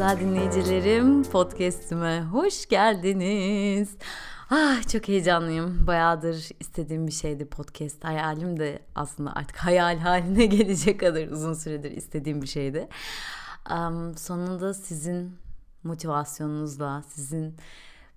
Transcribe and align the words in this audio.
güzel 0.00 0.20
dinleyicilerim. 0.20 1.22
Podcast'ime 1.22 2.22
hoş 2.22 2.68
geldiniz. 2.68 3.96
Ah 4.50 4.88
çok 4.88 5.08
heyecanlıyım. 5.08 5.86
Bayağıdır 5.86 6.48
istediğim 6.60 7.06
bir 7.06 7.12
şeydi 7.12 7.48
podcast. 7.48 8.04
Hayalim 8.04 8.60
de 8.60 8.82
aslında 8.94 9.32
artık 9.34 9.56
hayal 9.56 9.98
haline 9.98 10.46
gelecek 10.56 11.00
kadar 11.00 11.26
uzun 11.26 11.54
süredir 11.54 11.90
istediğim 11.90 12.42
bir 12.42 12.46
şeydi. 12.46 12.88
Um, 13.70 14.16
sonunda 14.16 14.74
sizin 14.74 15.38
motivasyonunuzla, 15.84 17.02
sizin 17.08 17.56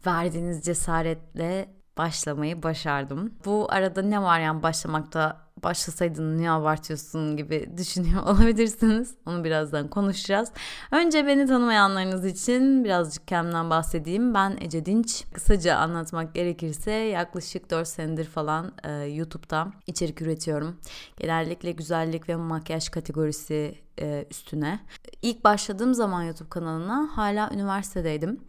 verdiğiniz 0.06 0.62
cesaretle 0.62 1.74
başlamayı 1.98 2.64
başardım. 2.64 3.34
Bu 3.46 3.68
arada 3.70 4.02
ne 4.02 4.22
var 4.22 4.40
yani 4.40 4.64
başlamakta 4.64 5.44
başlasaydın 5.64 6.38
niye 6.38 6.52
abartıyorsun 6.52 7.38
gibi 7.38 7.70
düşünüyor 7.78 8.24
olabilirsiniz. 8.24 9.16
Onu 9.26 9.44
birazdan 9.44 9.88
konuşacağız. 9.88 10.52
Önce 10.92 11.28
beni 11.28 11.48
tanımayanlarınız 11.48 12.26
için 12.26 12.84
birazcık 12.84 13.28
kendimden 13.28 13.70
bahsedeyim. 13.70 14.34
Ben 14.34 14.58
Ece 14.62 14.86
Dinç. 14.86 15.24
Kısaca 15.34 15.78
anlatmak 15.78 16.36
gerekirse 16.36 16.92
yaklaşık 16.92 17.72
4 17.72 17.88
senedir 17.88 18.26
falan 18.26 18.74
e, 18.84 18.92
YouTube'da 18.92 19.68
içerik 19.88 20.22
üretiyorum. 20.22 20.80
Genellikle 21.18 21.72
güzellik 21.72 22.30
ve 22.30 22.36
makyaj 22.36 22.90
kategorisi 22.90 23.76
e, 24.00 24.26
üstüne. 24.32 24.80
İlk 25.22 25.44
başladığım 25.44 25.94
zaman 25.94 26.24
YouTube 26.24 26.50
kanalına 26.50 27.10
hala 27.16 27.50
üniversitedeydim. 27.54 28.40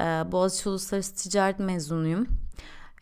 E, 0.00 0.04
Boğaziçi 0.04 0.68
Uluslararası 0.68 1.14
Ticaret 1.14 1.58
mezunuyum 1.58 2.26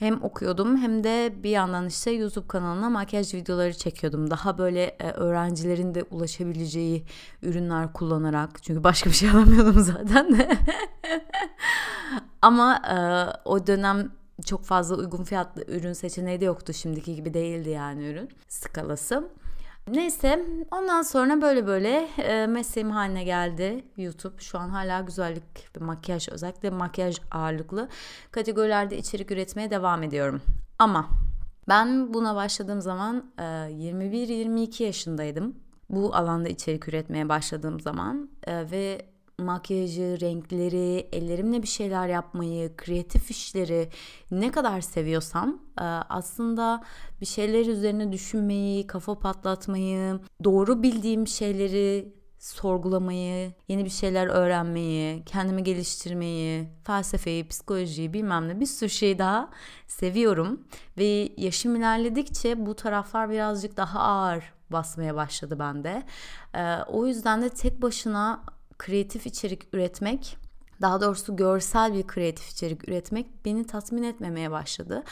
hem 0.01 0.25
okuyordum 0.25 0.77
hem 0.77 1.05
de 1.05 1.33
bir 1.43 1.51
yandan 1.51 1.87
işte 1.87 2.11
YouTube 2.11 2.47
kanalına 2.47 2.91
makyaj 2.91 3.35
videoları 3.35 3.75
çekiyordum. 3.75 4.31
Daha 4.31 4.59
böyle 4.59 4.85
e, 4.85 5.11
öğrencilerin 5.11 5.95
de 5.95 6.03
ulaşabileceği 6.11 7.05
ürünler 7.43 7.93
kullanarak. 7.93 8.63
Çünkü 8.63 8.85
başka 8.85 9.11
bir 9.11 9.15
şey 9.15 9.31
alamıyordum 9.31 9.81
zaten 9.81 10.39
de. 10.39 10.49
Ama 12.43 12.77
e, 12.77 12.97
o 13.45 13.67
dönem 13.67 14.13
çok 14.47 14.65
fazla 14.65 14.97
uygun 14.97 15.25
fiyatlı 15.25 15.65
ürün 15.69 15.93
seçeneği 15.93 16.41
de 16.41 16.45
yoktu. 16.45 16.73
Şimdiki 16.73 17.15
gibi 17.15 17.35
değildi 17.35 17.71
yani 17.71 18.07
ürün 18.07 18.29
skalası. 18.49 19.29
Neyse 19.89 20.47
ondan 20.71 21.03
sonra 21.03 21.43
böyle 21.43 21.67
böyle 21.67 22.09
e, 22.19 22.47
mesleğim 22.47 22.91
haline 22.91 23.25
geldi 23.25 23.85
YouTube. 23.97 24.35
Şu 24.39 24.59
an 24.59 24.69
hala 24.69 25.01
güzellik 25.01 25.77
ve 25.77 25.85
makyaj 25.85 26.29
özellikle 26.29 26.71
makyaj 26.71 27.19
ağırlıklı 27.31 27.89
kategorilerde 28.31 28.99
içerik 28.99 29.31
üretmeye 29.31 29.71
devam 29.71 30.03
ediyorum. 30.03 30.43
Ama 30.79 31.09
ben 31.69 32.15
buna 32.15 32.35
başladığım 32.35 32.81
zaman 32.81 33.33
e, 33.39 33.43
21-22 33.43 34.83
yaşındaydım. 34.83 35.55
Bu 35.91 36.15
alanda 36.15 36.49
içerik 36.49 36.89
üretmeye 36.89 37.29
başladığım 37.29 37.81
zaman 37.81 38.31
e, 38.47 38.71
ve 38.71 39.10
makyajı, 39.41 40.19
renkleri, 40.21 41.09
ellerimle 41.13 41.63
bir 41.63 41.69
şeyler 41.69 42.09
yapmayı, 42.09 42.77
kreatif 42.77 43.31
işleri 43.31 43.89
ne 44.31 44.51
kadar 44.51 44.81
seviyorsam 44.81 45.61
e, 45.81 45.85
aslında 45.85 46.83
bir 47.21 47.27
şeyler 47.27 47.67
üzerine 47.67 48.13
düşünmeyi, 48.13 48.87
kafa 48.87 49.19
patlatmayı, 49.19 50.21
doğru 50.45 50.83
bildiğim 50.83 51.27
şeyleri 51.27 52.21
sorgulamayı, 52.41 53.53
yeni 53.69 53.85
bir 53.85 53.91
şeyler 53.91 54.27
öğrenmeyi, 54.27 55.25
kendimi 55.25 55.65
geliştirmeyi, 55.65 56.69
felsefeyi, 56.85 57.49
psikolojiyi 57.49 58.13
bilmem 58.13 58.49
ne 58.49 58.61
bir 58.61 58.67
sürü 58.67 58.91
şey 58.91 59.19
daha 59.19 59.51
seviyorum. 59.87 60.65
Ve 60.99 61.29
yaşım 61.37 61.77
ilerledikçe 61.77 62.67
bu 62.67 62.75
taraflar 62.75 63.31
birazcık 63.31 63.77
daha 63.77 64.01
ağır 64.01 64.53
basmaya 64.71 65.15
başladı 65.15 65.59
bende. 65.59 66.03
Ee, 66.55 66.77
o 66.89 67.07
yüzden 67.07 67.43
de 67.43 67.49
tek 67.49 67.83
başına 67.83 68.43
kreatif 68.81 69.27
içerik 69.27 69.75
üretmek 69.75 70.37
daha 70.81 71.01
doğrusu 71.01 71.37
görsel 71.37 71.95
bir 71.95 72.07
kreatif 72.07 72.51
içerik 72.51 72.89
üretmek 72.89 73.27
beni 73.45 73.67
tatmin 73.67 74.03
etmemeye 74.03 74.51
başladı. 74.51 75.03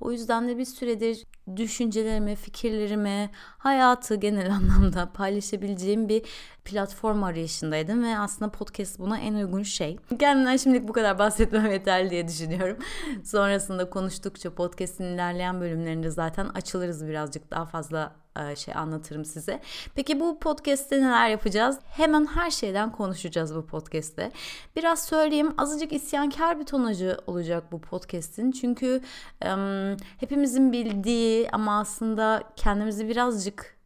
O 0.00 0.12
yüzden 0.12 0.48
de 0.48 0.58
bir 0.58 0.64
süredir 0.64 1.24
düşüncelerimi, 1.56 2.36
fikirlerimi, 2.36 3.30
hayatı 3.58 4.14
genel 4.14 4.50
anlamda 4.54 5.12
paylaşabileceğim 5.12 6.08
bir 6.08 6.22
platform 6.64 7.22
arayışındaydım 7.22 8.04
ve 8.04 8.18
aslında 8.18 8.50
podcast 8.50 8.98
buna 8.98 9.18
en 9.18 9.34
uygun 9.34 9.62
şey. 9.62 9.98
Kendimden 10.18 10.56
şimdilik 10.56 10.88
bu 10.88 10.92
kadar 10.92 11.18
bahsetmem 11.18 11.70
yeterli 11.70 12.10
diye 12.10 12.28
düşünüyorum. 12.28 12.76
Sonrasında 13.24 13.90
konuştukça 13.90 14.54
podcast'in 14.54 15.04
ilerleyen 15.04 15.60
bölümlerinde 15.60 16.10
zaten 16.10 16.48
açılırız 16.48 17.06
birazcık 17.06 17.50
daha 17.50 17.66
fazla 17.66 18.16
şey 18.56 18.74
anlatırım 18.74 19.24
size. 19.24 19.60
Peki 19.94 20.20
bu 20.20 20.38
podcast'te 20.38 20.98
neler 20.98 21.28
yapacağız? 21.28 21.78
Hemen 21.84 22.26
her 22.26 22.50
şeyden 22.50 22.92
konuşacağız 22.92 23.54
bu 23.54 23.66
podcast'te. 23.66 24.32
Biraz 24.76 25.04
söyleyeyim 25.04 25.54
azıcık 25.58 25.92
isyankar 25.92 26.60
bir 26.60 26.66
tonajı 26.66 27.18
olacak 27.26 27.72
bu 27.72 27.80
podcast'in. 27.80 28.50
Çünkü 28.50 29.00
um, 29.44 29.96
hepimizin 30.20 30.72
bildiği 30.72 31.50
ama 31.50 31.80
aslında 31.80 32.42
kendimizi 32.56 33.08
birazcık 33.08 33.76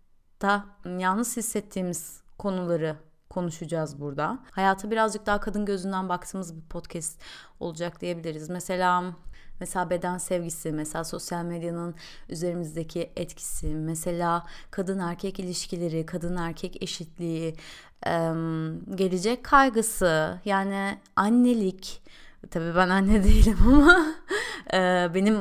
da 0.42 0.64
yalnız 0.98 1.36
hissettiğimiz 1.36 2.22
konuları 2.38 2.96
konuşacağız 3.30 4.00
burada. 4.00 4.38
Hayata 4.50 4.90
birazcık 4.90 5.26
daha 5.26 5.40
kadın 5.40 5.66
gözünden 5.66 6.08
baktığımız 6.08 6.56
bir 6.56 6.68
podcast 6.68 7.20
olacak 7.60 8.00
diyebiliriz. 8.00 8.50
Mesela 8.50 9.04
Mesela 9.60 9.90
beden 9.90 10.18
sevgisi, 10.18 10.72
mesela 10.72 11.04
sosyal 11.04 11.44
medyanın 11.44 11.94
üzerimizdeki 12.28 13.12
etkisi, 13.16 13.66
mesela 13.66 14.46
kadın 14.70 14.98
erkek 14.98 15.40
ilişkileri, 15.40 16.06
kadın 16.06 16.36
erkek 16.36 16.82
eşitliği, 16.82 17.56
gelecek 18.94 19.44
kaygısı, 19.44 20.40
yani 20.44 20.98
annelik. 21.16 22.02
Tabii 22.50 22.76
ben 22.76 22.88
anne 22.88 23.24
değilim 23.24 23.58
ama 23.66 24.06
benim 25.14 25.36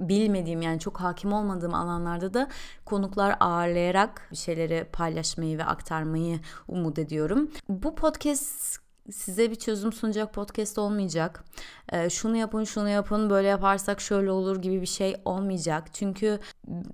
bilmediğim 0.00 0.62
yani 0.62 0.80
çok 0.80 1.00
hakim 1.00 1.32
olmadığım 1.32 1.74
alanlarda 1.74 2.34
da 2.34 2.48
konuklar 2.84 3.36
ağırlayarak 3.40 4.28
bir 4.30 4.36
şeyleri 4.36 4.84
paylaşmayı 4.92 5.58
ve 5.58 5.64
aktarmayı 5.64 6.40
umut 6.68 6.98
ediyorum. 6.98 7.50
Bu 7.68 7.94
podcast 7.94 8.85
size 9.12 9.50
bir 9.50 9.54
çözüm 9.54 9.92
sunacak 9.92 10.34
podcast 10.34 10.78
olmayacak. 10.78 11.44
Ee, 11.92 12.10
şunu 12.10 12.36
yapın, 12.36 12.64
şunu 12.64 12.88
yapın, 12.88 13.30
böyle 13.30 13.48
yaparsak 13.48 14.00
şöyle 14.00 14.30
olur 14.30 14.62
gibi 14.62 14.80
bir 14.80 14.86
şey 14.86 15.16
olmayacak. 15.24 15.84
Çünkü 15.92 16.38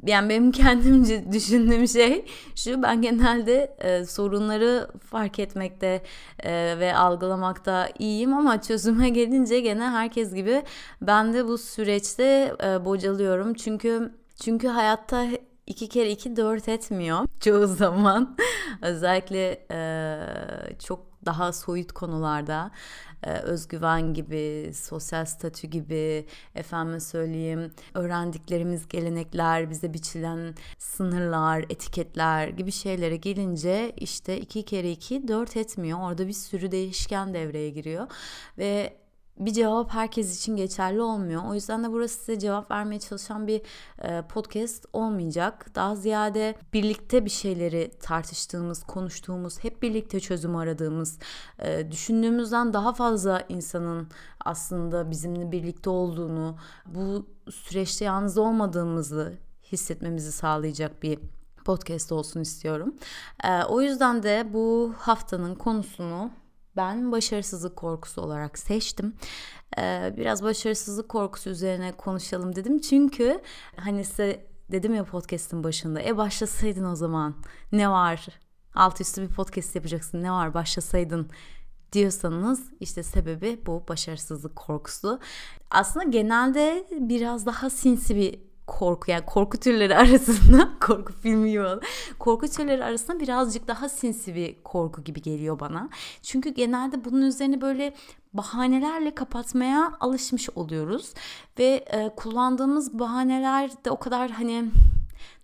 yani 0.06 0.28
benim 0.28 0.52
kendimce 0.52 1.32
düşündüğüm 1.32 1.88
şey 1.88 2.24
şu 2.56 2.82
ben 2.82 3.02
genelde 3.02 3.76
e, 3.78 4.04
sorunları 4.04 4.88
fark 5.10 5.38
etmekte 5.38 6.02
e, 6.38 6.78
ve 6.78 6.96
algılamakta 6.96 7.88
iyiyim 7.98 8.34
ama 8.34 8.62
çözüme 8.62 9.08
gelince 9.08 9.60
gene 9.60 9.84
herkes 9.84 10.34
gibi 10.34 10.62
ben 11.02 11.34
de 11.34 11.46
bu 11.46 11.58
süreçte 11.58 12.56
e, 12.64 12.84
bocalıyorum. 12.84 13.54
Çünkü 13.54 14.12
çünkü 14.42 14.68
hayatta 14.68 15.26
iki 15.66 15.88
kere 15.88 16.10
iki 16.10 16.36
dört 16.36 16.68
etmiyor 16.68 17.26
çoğu 17.40 17.66
zaman. 17.66 18.36
Özellikle 18.82 19.66
e, 19.70 19.78
çok 20.78 21.12
daha 21.26 21.52
soyut 21.52 21.92
konularda 21.92 22.70
e, 23.22 23.32
özgüven 23.32 24.14
gibi, 24.14 24.72
sosyal 24.74 25.24
statü 25.24 25.66
gibi, 25.66 26.26
efendim 26.54 27.00
söyleyeyim, 27.00 27.72
öğrendiklerimiz 27.94 28.88
gelenekler, 28.88 29.70
bize 29.70 29.94
biçilen 29.94 30.54
sınırlar, 30.78 31.60
etiketler 31.68 32.48
gibi 32.48 32.72
şeylere 32.72 33.16
gelince 33.16 33.92
işte 33.96 34.40
iki 34.40 34.62
kere 34.62 34.90
iki 34.90 35.28
dört 35.28 35.56
etmiyor. 35.56 35.98
Orada 36.02 36.28
bir 36.28 36.32
sürü 36.32 36.72
değişken 36.72 37.34
devreye 37.34 37.70
giriyor 37.70 38.06
ve 38.58 39.01
bir 39.46 39.52
cevap 39.52 39.90
herkes 39.90 40.38
için 40.38 40.56
geçerli 40.56 41.02
olmuyor. 41.02 41.42
O 41.48 41.54
yüzden 41.54 41.84
de 41.84 41.92
burası 41.92 42.18
size 42.18 42.38
cevap 42.38 42.70
vermeye 42.70 43.00
çalışan 43.00 43.46
bir 43.46 43.62
e, 44.02 44.22
podcast 44.22 44.86
olmayacak. 44.92 45.66
Daha 45.74 45.96
ziyade 45.96 46.54
birlikte 46.72 47.24
bir 47.24 47.30
şeyleri 47.30 47.90
tartıştığımız, 48.00 48.82
konuştuğumuz, 48.82 49.64
hep 49.64 49.82
birlikte 49.82 50.20
çözüm 50.20 50.56
aradığımız, 50.56 51.18
e, 51.58 51.90
düşündüğümüzden 51.90 52.72
daha 52.72 52.92
fazla 52.92 53.42
insanın 53.48 54.08
aslında 54.44 55.10
bizimle 55.10 55.52
birlikte 55.52 55.90
olduğunu, 55.90 56.56
bu 56.86 57.26
süreçte 57.50 58.04
yalnız 58.04 58.38
olmadığımızı 58.38 59.32
hissetmemizi 59.72 60.32
sağlayacak 60.32 61.02
bir 61.02 61.18
podcast 61.64 62.12
olsun 62.12 62.40
istiyorum. 62.40 62.94
E, 63.44 63.64
o 63.64 63.80
yüzden 63.80 64.22
de 64.22 64.46
bu 64.52 64.94
haftanın 64.98 65.54
konusunu 65.54 66.30
ben 66.76 67.12
başarısızlık 67.12 67.76
korkusu 67.76 68.22
olarak 68.22 68.58
seçtim. 68.58 69.14
Ee, 69.78 70.14
biraz 70.16 70.42
başarısızlık 70.42 71.08
korkusu 71.08 71.50
üzerine 71.50 71.92
konuşalım 71.92 72.56
dedim. 72.56 72.78
Çünkü 72.80 73.40
hani 73.76 74.04
size 74.04 74.46
dedim 74.72 74.94
ya 74.94 75.04
podcast'ın 75.04 75.64
başında. 75.64 76.02
E 76.02 76.16
başlasaydın 76.16 76.84
o 76.84 76.96
zaman 76.96 77.34
ne 77.72 77.90
var? 77.90 78.28
Alt 78.74 79.00
üstü 79.00 79.22
bir 79.22 79.28
podcast 79.28 79.76
yapacaksın 79.76 80.22
ne 80.22 80.32
var 80.32 80.54
başlasaydın 80.54 81.30
diyorsanız 81.92 82.72
işte 82.80 83.02
sebebi 83.02 83.60
bu 83.66 83.84
başarısızlık 83.88 84.56
korkusu. 84.56 85.20
Aslında 85.70 86.04
genelde 86.04 86.86
biraz 86.90 87.46
daha 87.46 87.70
sinsi 87.70 88.16
bir 88.16 88.51
korku 88.66 89.10
yani 89.10 89.24
korku 89.26 89.58
türleri 89.58 89.96
arasında 90.02 90.68
korku 90.80 91.12
filmi 91.12 91.50
gibi. 91.50 91.66
Korku 92.18 92.48
türleri 92.48 92.84
arasında 92.84 93.20
birazcık 93.20 93.68
daha 93.68 93.88
sinsi 93.88 94.34
bir 94.34 94.62
korku 94.62 95.04
gibi 95.04 95.22
geliyor 95.22 95.60
bana. 95.60 95.88
Çünkü 96.22 96.50
genelde 96.50 97.04
bunun 97.04 97.22
üzerine 97.22 97.60
böyle 97.60 97.94
bahanelerle 98.32 99.14
kapatmaya 99.14 99.92
alışmış 100.00 100.50
oluyoruz 100.50 101.14
ve 101.58 101.64
e, 101.66 102.10
kullandığımız 102.16 102.98
bahaneler 102.98 103.70
de 103.84 103.90
o 103.90 103.98
kadar 103.98 104.30
hani 104.30 104.64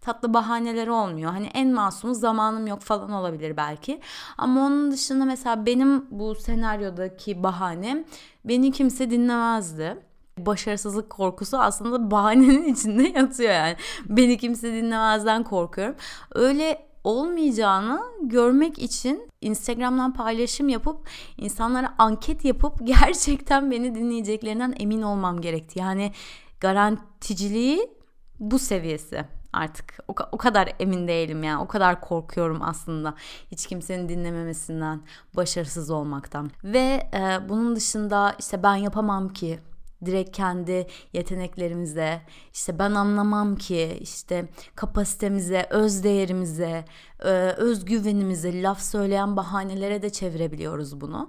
tatlı 0.00 0.34
bahaneleri 0.34 0.90
olmuyor. 0.90 1.32
Hani 1.32 1.46
en 1.46 1.72
masumu 1.72 2.14
zamanım 2.14 2.66
yok 2.66 2.80
falan 2.80 3.12
olabilir 3.12 3.56
belki. 3.56 4.00
Ama 4.38 4.66
onun 4.66 4.90
dışında 4.90 5.24
mesela 5.24 5.66
benim 5.66 6.06
bu 6.10 6.34
senaryodaki 6.34 7.42
bahanem 7.42 8.04
beni 8.44 8.72
kimse 8.72 9.10
dinlemezdi 9.10 10.07
başarısızlık 10.46 11.10
korkusu 11.10 11.58
aslında 11.58 12.10
bahanenin 12.10 12.74
içinde 12.74 13.08
yatıyor 13.18 13.52
yani. 13.52 13.76
Beni 14.08 14.38
kimse 14.38 14.72
dinlemezden 14.72 15.44
korkuyorum. 15.44 15.94
Öyle 16.34 16.88
olmayacağını 17.04 18.02
görmek 18.22 18.78
için 18.78 19.30
Instagram'dan 19.40 20.12
paylaşım 20.12 20.68
yapıp 20.68 21.08
insanlara 21.36 21.94
anket 21.98 22.44
yapıp 22.44 22.74
gerçekten 22.86 23.70
beni 23.70 23.94
dinleyeceklerinden 23.94 24.74
emin 24.78 25.02
olmam 25.02 25.40
gerekti. 25.40 25.78
Yani 25.78 26.12
garanticiliği 26.60 27.90
bu 28.40 28.58
seviyesi 28.58 29.24
artık 29.52 29.98
o, 30.08 30.14
o 30.32 30.36
kadar 30.36 30.72
emin 30.80 31.08
değilim 31.08 31.42
yani 31.42 31.62
o 31.62 31.68
kadar 31.68 32.00
korkuyorum 32.00 32.62
aslında 32.62 33.14
hiç 33.50 33.66
kimsenin 33.66 34.08
dinlememesinden 34.08 35.00
başarısız 35.36 35.90
olmaktan 35.90 36.50
ve 36.64 37.10
e, 37.14 37.48
bunun 37.48 37.76
dışında 37.76 38.34
işte 38.38 38.62
ben 38.62 38.74
yapamam 38.74 39.28
ki 39.28 39.58
direkt 40.04 40.36
kendi 40.36 40.86
yeteneklerimize 41.12 42.20
işte 42.54 42.78
ben 42.78 42.94
anlamam 42.94 43.56
ki 43.56 43.98
işte 44.00 44.48
kapasitemize, 44.74 45.66
öz 45.70 46.04
değerimize, 46.04 46.84
e, 47.20 47.28
özgüvenimize 47.56 48.62
laf 48.62 48.80
söyleyen 48.80 49.36
bahanelere 49.36 50.02
de 50.02 50.10
çevirebiliyoruz 50.10 51.00
bunu. 51.00 51.28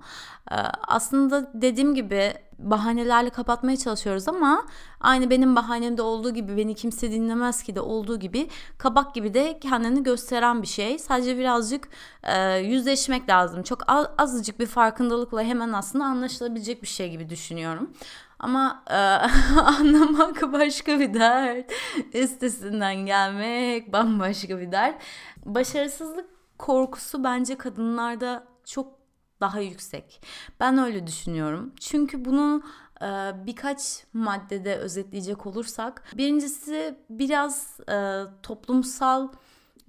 E, 0.51 0.55
aslında 0.87 1.51
dediğim 1.53 1.95
gibi 1.95 2.33
bahanelerle 2.59 3.29
kapatmaya 3.29 3.77
çalışıyoruz 3.77 4.27
ama 4.27 4.65
aynı 4.99 5.29
benim 5.29 5.55
bahanemde 5.55 6.01
olduğu 6.01 6.33
gibi 6.33 6.57
beni 6.57 6.75
kimse 6.75 7.11
dinlemez 7.11 7.63
ki 7.63 7.75
de 7.75 7.81
olduğu 7.81 8.19
gibi 8.19 8.49
kabak 8.77 9.15
gibi 9.15 9.33
de 9.33 9.59
kendini 9.59 10.03
gösteren 10.03 10.61
bir 10.61 10.67
şey. 10.67 10.99
Sadece 10.99 11.37
birazcık 11.37 11.89
e, 12.23 12.57
yüzleşmek 12.57 13.29
lazım. 13.29 13.63
Çok 13.63 13.83
az, 13.87 14.07
azıcık 14.17 14.59
bir 14.59 14.65
farkındalıkla 14.65 15.43
hemen 15.43 15.73
aslında 15.73 16.05
anlaşılabilecek 16.05 16.81
bir 16.81 16.87
şey 16.87 17.09
gibi 17.09 17.29
düşünüyorum. 17.29 17.93
Ama 18.39 18.83
e, 18.89 18.95
anlamak 19.59 20.53
başka 20.53 20.99
bir 20.99 21.13
dert. 21.13 21.71
Üstesinden 22.13 22.95
gelmek 22.95 23.93
bambaşka 23.93 24.59
bir 24.59 24.71
dert. 24.71 25.01
Başarısızlık 25.45 26.29
korkusu 26.57 27.23
bence 27.23 27.57
kadınlarda 27.57 28.47
çok 28.65 28.99
daha 29.41 29.59
yüksek. 29.59 30.21
Ben 30.59 30.77
öyle 30.77 31.07
düşünüyorum. 31.07 31.73
Çünkü 31.79 32.25
bunu 32.25 32.63
e, 33.01 33.05
birkaç 33.45 34.05
maddede 34.13 34.75
özetleyecek 34.75 35.45
olursak 35.45 36.03
birincisi 36.17 36.97
biraz 37.09 37.79
e, 37.89 38.23
toplumsal 38.43 39.27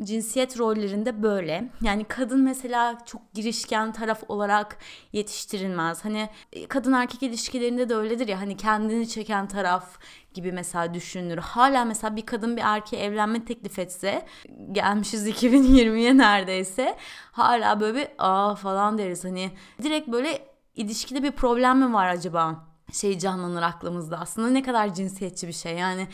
cinsiyet 0.02 0.58
rollerinde 0.58 1.22
böyle. 1.22 1.70
Yani 1.82 2.04
kadın 2.04 2.40
mesela 2.40 2.98
çok 3.06 3.34
girişken 3.34 3.92
taraf 3.92 4.22
olarak 4.28 4.76
yetiştirilmez. 5.12 6.04
Hani 6.04 6.28
e, 6.52 6.66
kadın 6.66 6.92
erkek 6.92 7.22
ilişkilerinde 7.22 7.88
de 7.88 7.94
öyledir 7.94 8.28
ya 8.28 8.40
hani 8.40 8.56
kendini 8.56 9.08
çeken 9.08 9.48
taraf 9.48 9.98
gibi 10.34 10.52
mesela 10.52 10.94
düşünülür. 10.94 11.38
Hala 11.38 11.84
mesela 11.84 12.16
bir 12.16 12.26
kadın 12.26 12.56
bir 12.56 12.62
erkeğe 12.64 13.02
evlenme 13.02 13.44
teklif 13.44 13.78
etse 13.78 14.26
gelmişiz 14.72 15.28
2020'ye 15.28 16.16
neredeyse 16.18 16.96
hala 17.32 17.80
böyle 17.80 17.98
bir 17.98 18.08
aa 18.18 18.54
falan 18.54 18.98
deriz. 18.98 19.24
Hani 19.24 19.50
direkt 19.82 20.08
böyle 20.08 20.48
ilişkide 20.74 21.22
bir 21.22 21.30
problem 21.30 21.78
mi 21.78 21.92
var 21.92 22.08
acaba? 22.08 22.70
Şey 22.92 23.18
canlanır 23.18 23.62
aklımızda. 23.62 24.18
Aslında 24.18 24.50
ne 24.50 24.62
kadar 24.62 24.94
cinsiyetçi 24.94 25.48
bir 25.48 25.52
şey. 25.52 25.76
Yani 25.76 26.08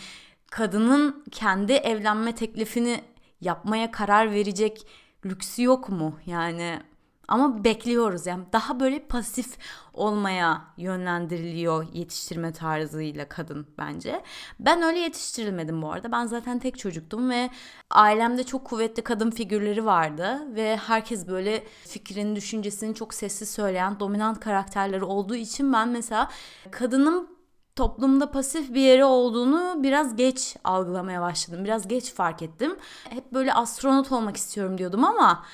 kadının 0.51 1.25
kendi 1.31 1.73
evlenme 1.73 2.35
teklifini 2.35 3.01
yapmaya 3.41 3.91
karar 3.91 4.31
verecek 4.33 4.87
lüksü 5.25 5.63
yok 5.63 5.89
mu? 5.89 6.19
Yani 6.27 6.81
ama 7.29 7.65
bekliyoruz 7.65 8.27
yani 8.27 8.45
daha 8.53 8.81
böyle 8.81 8.99
pasif 8.99 9.59
olmaya 9.95 10.65
yönlendiriliyor 10.77 11.87
yetiştirme 11.93 12.53
tarzıyla 12.53 13.29
kadın 13.29 13.67
bence. 13.79 14.23
Ben 14.61 14.83
öyle 14.83 14.99
yetiştirilmedim 14.99 15.83
bu 15.83 15.93
arada. 15.93 16.13
Ben 16.13 16.27
zaten 16.27 16.59
tek 16.59 16.79
çocuktum 16.79 17.31
ve 17.31 17.51
ailemde 17.91 18.45
çok 18.45 18.65
kuvvetli 18.65 19.03
kadın 19.03 19.31
figürleri 19.31 19.87
vardı 19.87 20.55
ve 20.55 20.77
herkes 20.77 21.29
böyle 21.29 21.65
fikrini, 21.89 22.37
düşüncesini 22.37 22.95
çok 22.95 23.15
sessiz 23.15 23.51
söyleyen 23.51 24.01
dominant 24.01 24.41
karakterleri 24.41 25.05
olduğu 25.05 25.37
için 25.37 25.73
ben 25.73 25.89
mesela 25.89 26.31
kadının 26.71 27.36
toplumda 27.77 28.31
pasif 28.31 28.75
bir 28.75 28.81
yeri 28.81 29.05
olduğunu 29.05 29.75
biraz 29.83 30.17
geç 30.17 30.57
algılamaya 30.65 31.21
başladım. 31.21 31.65
Biraz 31.65 31.89
geç 31.89 32.15
fark 32.15 32.43
ettim. 32.43 32.77
Hep 33.11 33.33
böyle 33.33 33.55
astronot 33.55 34.13
olmak 34.13 34.37
istiyorum 34.37 34.79
diyordum 34.79 35.05
ama 35.05 35.45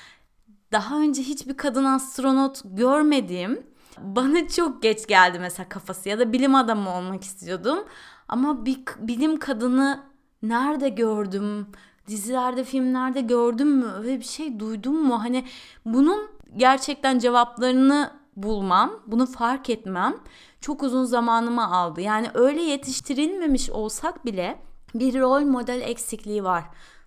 daha 0.71 0.99
önce 0.99 1.21
hiçbir 1.21 1.57
kadın 1.57 1.85
astronot 1.85 2.61
görmediğim 2.65 3.67
bana 3.99 4.47
çok 4.47 4.83
geç 4.83 5.07
geldi 5.07 5.39
mesela 5.39 5.69
kafası 5.69 6.09
ya 6.09 6.19
da 6.19 6.33
bilim 6.33 6.55
adamı 6.55 6.95
olmak 6.95 7.23
istiyordum. 7.23 7.79
Ama 8.27 8.65
bir 8.65 8.79
bilim 8.99 9.39
kadını 9.39 10.03
nerede 10.43 10.89
gördüm? 10.89 11.67
Dizilerde, 12.07 12.63
filmlerde 12.63 13.21
gördüm 13.21 13.67
mü? 13.67 13.91
Öyle 13.97 14.19
bir 14.19 14.25
şey 14.25 14.59
duydum 14.59 15.03
mu? 15.03 15.23
Hani 15.23 15.45
bunun 15.85 16.29
gerçekten 16.57 17.19
cevaplarını 17.19 18.11
bulmam, 18.35 18.91
bunu 19.07 19.25
fark 19.25 19.69
etmem 19.69 20.15
çok 20.63 20.83
uzun 20.83 21.05
zamanımı 21.05 21.75
aldı. 21.75 22.01
Yani 22.01 22.27
öyle 22.33 22.61
yetiştirilmemiş 22.61 23.69
olsak 23.69 24.25
bile 24.25 24.59
bir 24.95 25.19
rol 25.19 25.41
model 25.41 25.81
eksikliği 25.81 26.43
var 26.43 26.63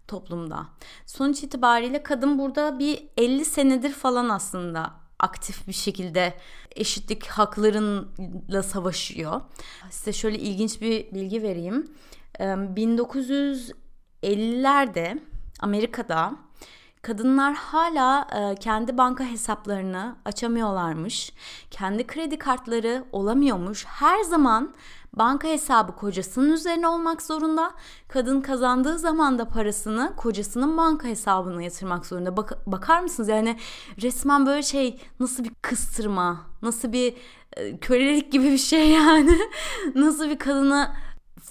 toplumda. 0.09 0.67
Sonuç 1.07 1.43
itibariyle 1.43 2.03
kadın 2.03 2.39
burada 2.39 2.79
bir 2.79 3.09
50 3.17 3.45
senedir 3.45 3.93
falan 3.93 4.29
aslında 4.29 4.91
aktif 5.19 5.69
bir 5.69 5.73
şekilde 5.73 6.35
eşitlik 6.71 7.27
haklarıyla 7.27 8.63
savaşıyor. 8.63 9.41
Size 9.91 10.13
şöyle 10.13 10.39
ilginç 10.39 10.81
bir 10.81 11.15
bilgi 11.15 11.43
vereyim. 11.43 11.97
1950'lerde 12.39 15.21
Amerika'da 15.61 16.37
kadınlar 17.07 17.55
hala 17.55 18.27
e, 18.33 18.55
kendi 18.55 18.99
banka 18.99 19.25
hesaplarını 19.25 20.17
açamıyorlarmış. 20.25 21.33
Kendi 21.71 22.07
kredi 22.07 22.39
kartları 22.39 23.05
olamıyormuş. 23.13 23.85
Her 23.87 24.23
zaman 24.23 24.75
banka 25.13 25.49
hesabı 25.49 25.97
kocasının 25.97 26.53
üzerine 26.53 26.89
olmak 26.89 27.23
zorunda. 27.23 27.73
Kadın 28.09 28.41
kazandığı 28.41 28.99
zaman 28.99 29.39
da 29.39 29.49
parasını 29.49 30.13
kocasının 30.17 30.77
banka 30.77 31.09
hesabına 31.09 31.63
yatırmak 31.63 32.07
zorunda. 32.07 32.37
Bak, 32.37 32.67
bakar 32.67 33.01
mısınız 33.01 33.29
yani 33.29 33.57
resmen 34.03 34.47
böyle 34.47 34.63
şey 34.63 35.01
nasıl 35.21 35.45
bir 35.45 35.53
kıstırma, 35.63 36.41
nasıl 36.63 36.93
bir 36.93 37.15
e, 37.53 37.79
kölelik 37.79 38.33
gibi 38.33 38.45
bir 38.45 38.59
şey 38.59 38.91
yani. 38.91 39.39
nasıl 39.95 40.29
bir 40.31 40.39
kadına 40.39 40.97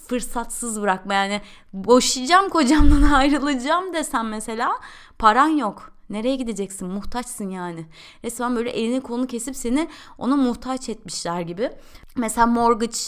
fırsatsız 0.08 0.82
bırakma 0.82 1.14
yani 1.14 1.40
boşayacağım 1.72 2.48
kocamdan 2.48 3.02
ayrılacağım 3.12 3.94
desem 3.94 4.28
mesela 4.28 4.72
paran 5.18 5.48
yok. 5.48 5.92
Nereye 6.10 6.36
gideceksin? 6.36 6.88
Muhtaçsın 6.88 7.50
yani. 7.50 7.86
Resmen 8.24 8.56
böyle 8.56 8.70
elini 8.70 9.00
kolunu 9.00 9.26
kesip 9.26 9.56
seni 9.56 9.88
ona 10.18 10.36
muhtaç 10.36 10.88
etmişler 10.88 11.40
gibi. 11.40 11.70
Mesela 12.16 12.46
mortgage 12.46 12.98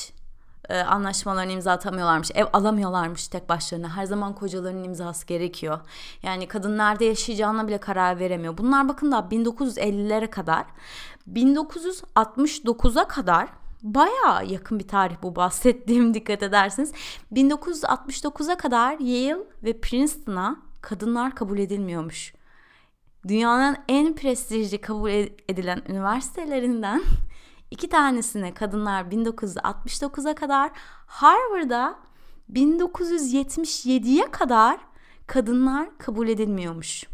e, 0.69 0.81
anlaşmalarını 0.81 1.53
imza 1.53 1.73
atamıyorlarmış. 1.73 2.31
Ev 2.35 2.47
alamıyorlarmış 2.53 3.29
tek 3.29 3.49
başlarına. 3.49 3.97
Her 3.97 4.05
zaman 4.05 4.35
kocalarının 4.35 4.85
imzası 4.85 5.27
gerekiyor. 5.27 5.81
Yani 6.23 6.49
kadın 6.49 6.79
nerede 6.79 7.05
yaşayacağına 7.05 7.69
bile 7.69 7.79
karar 7.79 8.19
veremiyor. 8.19 8.59
Bunlar 8.59 8.89
bakın 8.89 9.13
da 9.13 9.19
1950'lere 9.19 10.31
kadar 10.31 10.65
1969'a 11.33 13.09
kadar 13.09 13.49
baya 13.83 14.43
yakın 14.47 14.79
bir 14.79 14.89
tarih 14.89 15.17
bu 15.23 15.37
bahsettiğim 15.37 16.15
dikkat 16.15 16.43
edersiniz. 16.43 16.93
1969'a 17.33 18.57
kadar 18.57 18.99
Yale 18.99 19.39
ve 19.63 19.81
Princeton'a 19.81 20.57
kadınlar 20.81 21.35
kabul 21.35 21.59
edilmiyormuş. 21.59 22.35
Dünyanın 23.29 23.77
en 23.89 24.15
prestijli 24.15 24.81
kabul 24.81 25.11
edilen 25.49 25.83
üniversitelerinden 25.89 27.03
iki 27.71 27.89
tanesine 27.89 28.55
kadınlar 28.55 29.05
1969'a 29.05 30.35
kadar, 30.35 30.71
Harvard'a 31.07 31.99
1977'ye 32.53 34.31
kadar 34.31 34.81
kadınlar 35.27 35.99
kabul 35.99 36.29
edilmiyormuş. 36.29 37.05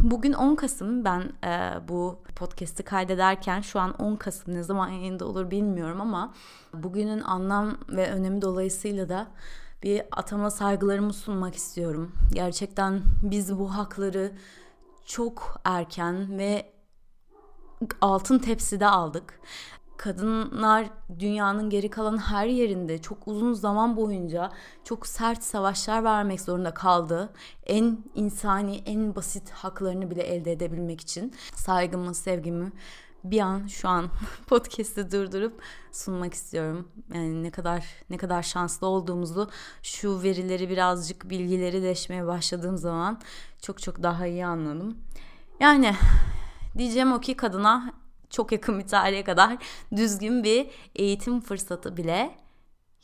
Bugün 0.00 0.32
10 0.32 0.54
Kasım 0.54 1.04
ben 1.04 1.32
e, 1.44 1.88
bu 1.88 2.18
podcast'i 2.36 2.82
kaydederken 2.82 3.60
şu 3.60 3.80
an 3.80 3.94
10 3.94 4.16
Kasım 4.16 4.54
ne 4.54 4.62
zaman 4.62 4.88
yayında 4.88 5.26
olur 5.26 5.50
bilmiyorum 5.50 6.00
ama 6.00 6.34
bugünün 6.74 7.20
anlam 7.20 7.78
ve 7.88 8.10
önemi 8.10 8.42
dolayısıyla 8.42 9.08
da 9.08 9.26
bir 9.82 10.02
atama 10.12 10.50
saygılarımı 10.50 11.12
sunmak 11.12 11.54
istiyorum. 11.54 12.12
Gerçekten 12.32 13.02
biz 13.22 13.58
bu 13.58 13.76
hakları 13.76 14.32
çok 15.04 15.60
erken 15.64 16.38
ve 16.38 16.72
altın 18.00 18.38
tepside 18.38 18.86
aldık. 18.86 19.40
Kadınlar 19.96 20.90
dünyanın 21.18 21.70
geri 21.70 21.90
kalan 21.90 22.18
her 22.18 22.46
yerinde 22.46 22.98
çok 22.98 23.28
uzun 23.28 23.52
zaman 23.52 23.96
boyunca 23.96 24.50
çok 24.84 25.06
sert 25.06 25.44
savaşlar 25.44 26.04
vermek 26.04 26.40
zorunda 26.40 26.74
kaldı. 26.74 27.32
En 27.66 27.98
insani, 28.14 28.82
en 28.86 29.14
basit 29.14 29.50
haklarını 29.50 30.10
bile 30.10 30.22
elde 30.22 30.52
edebilmek 30.52 31.00
için 31.00 31.34
saygımı, 31.54 32.14
sevgimi 32.14 32.72
bir 33.24 33.40
an 33.40 33.66
şu 33.66 33.88
an 33.88 34.08
podcast'i 34.46 35.12
durdurup 35.12 35.62
sunmak 35.92 36.34
istiyorum. 36.34 36.88
Yani 37.14 37.42
ne 37.42 37.50
kadar 37.50 37.84
ne 38.10 38.16
kadar 38.16 38.42
şanslı 38.42 38.86
olduğumuzu 38.86 39.50
şu 39.82 40.22
verileri 40.22 40.70
birazcık 40.70 41.30
bilgileri 41.30 41.82
deşmeye 41.82 42.26
başladığım 42.26 42.78
zaman 42.78 43.20
çok 43.62 43.82
çok 43.82 44.02
daha 44.02 44.26
iyi 44.26 44.46
anladım. 44.46 44.96
Yani 45.60 45.94
diyeceğim 46.78 47.12
o 47.12 47.20
ki 47.20 47.36
kadına 47.36 47.92
çok 48.32 48.52
yakın 48.52 48.78
bir 48.78 48.86
tarihe 48.86 49.24
kadar 49.24 49.56
düzgün 49.96 50.44
bir 50.44 50.70
eğitim 50.96 51.40
fırsatı 51.40 51.96
bile 51.96 52.42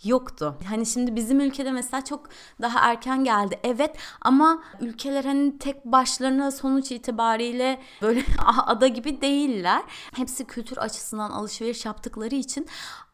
yoktu. 0.05 0.57
Hani 0.69 0.87
şimdi 0.87 1.17
bizim 1.17 1.41
ülkede 1.41 1.73
mesela 1.73 2.05
çok 2.05 2.29
daha 2.63 2.91
erken 2.91 3.25
geldi. 3.25 3.61
Evet 3.65 3.97
ama 4.21 4.63
ülkeler 4.81 5.25
hani 5.25 5.59
tek 5.59 5.85
başlarına 5.85 6.51
sonuç 6.51 6.93
itibariyle 6.93 7.81
böyle 8.03 8.25
ada 8.67 8.87
gibi 8.89 9.21
değiller. 9.21 9.83
Hepsi 10.17 10.45
kültür 10.45 10.77
açısından 10.77 11.31
alışveriş 11.31 11.85
yaptıkları 11.85 12.35
için 12.35 12.67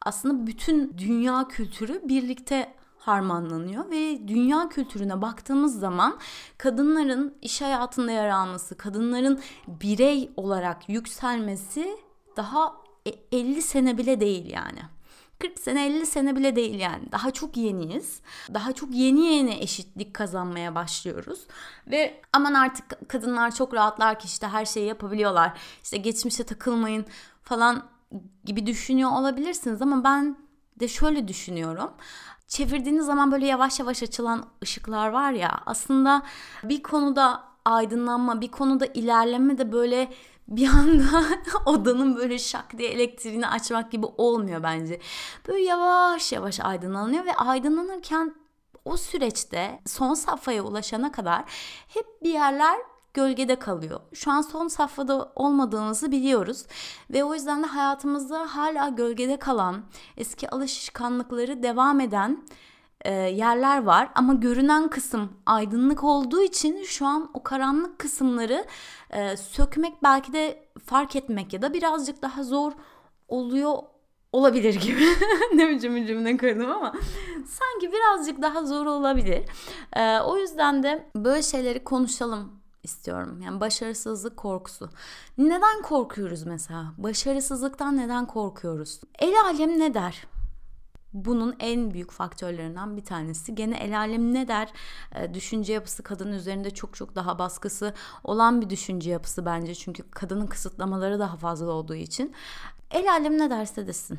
aslında 0.03 0.47
bütün 0.47 0.99
dünya 0.99 1.49
kültürü 1.49 2.09
birlikte 2.09 2.75
harmanlanıyor 3.07 3.91
ve 3.91 4.29
dünya 4.29 4.69
kültürüne 4.69 5.23
baktığımız 5.23 5.81
zaman 5.81 6.19
kadınların 6.59 7.35
iş 7.43 7.63
hayatında 7.63 8.13
yer 8.13 8.29
alması, 8.29 8.77
kadınların 8.77 9.41
birey 9.69 10.31
olarak 10.37 10.89
yükselmesi 10.89 11.97
daha 12.37 12.77
50 13.33 13.63
sene 13.63 13.99
bile 13.99 14.21
değil 14.21 14.51
yani. 14.51 14.81
40 15.39 15.59
sene 15.59 15.87
50 15.87 16.07
sene 16.07 16.37
bile 16.37 16.57
değil 16.57 16.81
yani. 16.81 17.13
Daha 17.13 17.31
çok 17.31 17.57
yeniyiz. 17.57 18.21
Daha 18.55 18.73
çok 18.73 18.95
yeni 18.95 19.21
yeni 19.21 19.55
eşitlik 19.55 20.15
kazanmaya 20.15 20.75
başlıyoruz. 20.75 21.47
Ve 21.87 22.21
aman 22.33 22.55
artık 22.55 23.09
kadınlar 23.09 23.55
çok 23.55 23.75
rahatlar 23.75 24.19
ki 24.19 24.27
işte 24.27 24.47
her 24.49 24.65
şeyi 24.65 24.87
yapabiliyorlar. 24.87 25.59
İşte 25.83 25.97
geçmişe 25.97 26.45
takılmayın 26.45 27.07
falan 27.43 27.89
gibi 28.45 28.67
düşünüyor 28.67 29.11
olabilirsiniz 29.11 29.83
ama 29.83 30.05
ben 30.05 30.37
de 30.81 30.89
şöyle 30.89 31.29
düşünüyorum. 31.29 31.91
Çevirdiğiniz 32.47 33.07
zaman 33.07 33.33
böyle 33.33 33.47
yavaş 33.47 33.81
yavaş 33.81 34.03
açılan 34.03 34.47
ışıklar 34.63 35.09
var 35.09 35.33
ya 35.33 35.61
aslında 35.67 36.23
bir 36.65 36.83
konuda 36.83 37.45
aydınlanma, 37.65 38.41
bir 38.41 38.51
konuda 38.51 38.87
ilerleme 38.87 39.59
de 39.59 39.73
böyle 39.73 40.13
bir 40.49 40.69
anda 40.69 41.25
odanın 41.67 42.17
böyle 42.17 42.39
şak 42.39 42.79
diye 42.79 42.89
elektriğini 42.89 43.49
açmak 43.49 43.93
gibi 43.93 44.07
olmuyor 44.07 44.63
bence. 44.63 45.01
Böyle 45.49 45.65
yavaş 45.65 46.33
yavaş 46.33 46.61
aydınlanıyor 46.61 47.25
ve 47.25 47.35
aydınlanırken 47.35 48.35
o 48.85 48.97
süreçte 48.97 49.81
son 49.87 50.15
safhaya 50.15 50.63
ulaşana 50.63 51.13
kadar 51.13 51.45
hep 51.89 52.07
bir 52.23 52.33
yerler 52.33 52.79
gölgede 53.15 53.57
kalıyor. 53.57 54.01
Şu 54.13 54.31
an 54.31 54.41
son 54.41 54.69
safhada 54.69 55.33
olmadığımızı 55.37 56.13
biliyoruz 56.13 56.67
ve 57.11 57.25
o 57.25 57.35
yüzden 57.35 57.63
de 57.63 57.67
hayatımızda 57.67 58.57
hala 58.57 58.89
gölgede 58.89 59.37
kalan, 59.37 59.85
eski 60.17 60.51
alışkanlıkları 60.51 61.63
devam 61.63 62.01
eden 62.01 62.45
e, 63.05 63.13
yerler 63.13 63.83
var 63.83 64.09
ama 64.15 64.35
görünen 64.35 64.89
kısım 64.89 65.33
aydınlık 65.47 66.05
olduğu 66.05 66.43
için 66.43 66.85
şu 66.85 67.07
an 67.07 67.31
o 67.35 67.43
karanlık 67.43 67.99
kısımları 67.99 68.65
e, 69.11 69.37
sökmek 69.37 70.03
belki 70.03 70.33
de 70.33 70.69
fark 70.85 71.17
etmek 71.17 71.53
ya 71.53 71.63
da 71.63 71.73
birazcık 71.73 72.23
daha 72.23 72.43
zor 72.43 72.73
oluyor 73.29 73.75
olabilir 74.33 74.75
gibi. 74.81 75.07
ne 75.55 75.71
biçim 75.71 75.97
bir 75.97 76.07
cümle 76.07 76.37
kurdum 76.37 76.71
ama 76.71 76.93
sanki 77.47 77.93
birazcık 77.93 78.43
daha 78.43 78.65
zor 78.65 78.87
olabilir. 78.87 79.45
E, 79.93 80.21
o 80.21 80.37
yüzden 80.37 80.83
de 80.83 81.11
böyle 81.17 81.43
şeyleri 81.43 81.85
konuşalım 81.85 82.64
istiyorum. 82.85 83.41
Yani 83.41 83.61
başarısızlık 83.61 84.37
korkusu. 84.37 84.91
Neden 85.39 85.83
korkuyoruz 85.83 86.43
mesela? 86.43 86.95
Başarısızlıktan 86.99 87.97
neden 87.97 88.27
korkuyoruz? 88.27 89.01
El 89.19 89.35
alem 89.45 89.79
ne 89.79 89.95
der? 89.95 90.27
bunun 91.15 91.57
en 91.59 91.95
büyük 91.95 92.11
faktörlerinden 92.11 92.97
bir 92.97 93.05
tanesi. 93.05 93.55
Gene 93.55 93.77
el 93.77 93.99
alem 93.99 94.35
ne 94.35 94.49
der? 94.49 94.73
E, 95.15 95.35
düşünce 95.35 95.73
yapısı 95.73 96.03
kadın 96.03 96.33
üzerinde 96.33 96.71
çok 96.71 96.97
çok 96.97 97.15
daha 97.15 97.39
baskısı 97.39 97.95
olan 98.25 98.61
bir 98.61 98.71
düşünce 98.71 99.11
yapısı 99.11 99.47
bence. 99.47 99.75
Çünkü 99.75 100.11
kadının 100.11 100.47
kısıtlamaları 100.47 101.19
daha 101.19 101.37
fazla 101.37 101.67
olduğu 101.71 101.95
için. 101.95 102.35
El 102.91 103.11
alem 103.13 103.39
ne 103.39 103.51
derse 103.51 103.87
desin. 103.87 104.19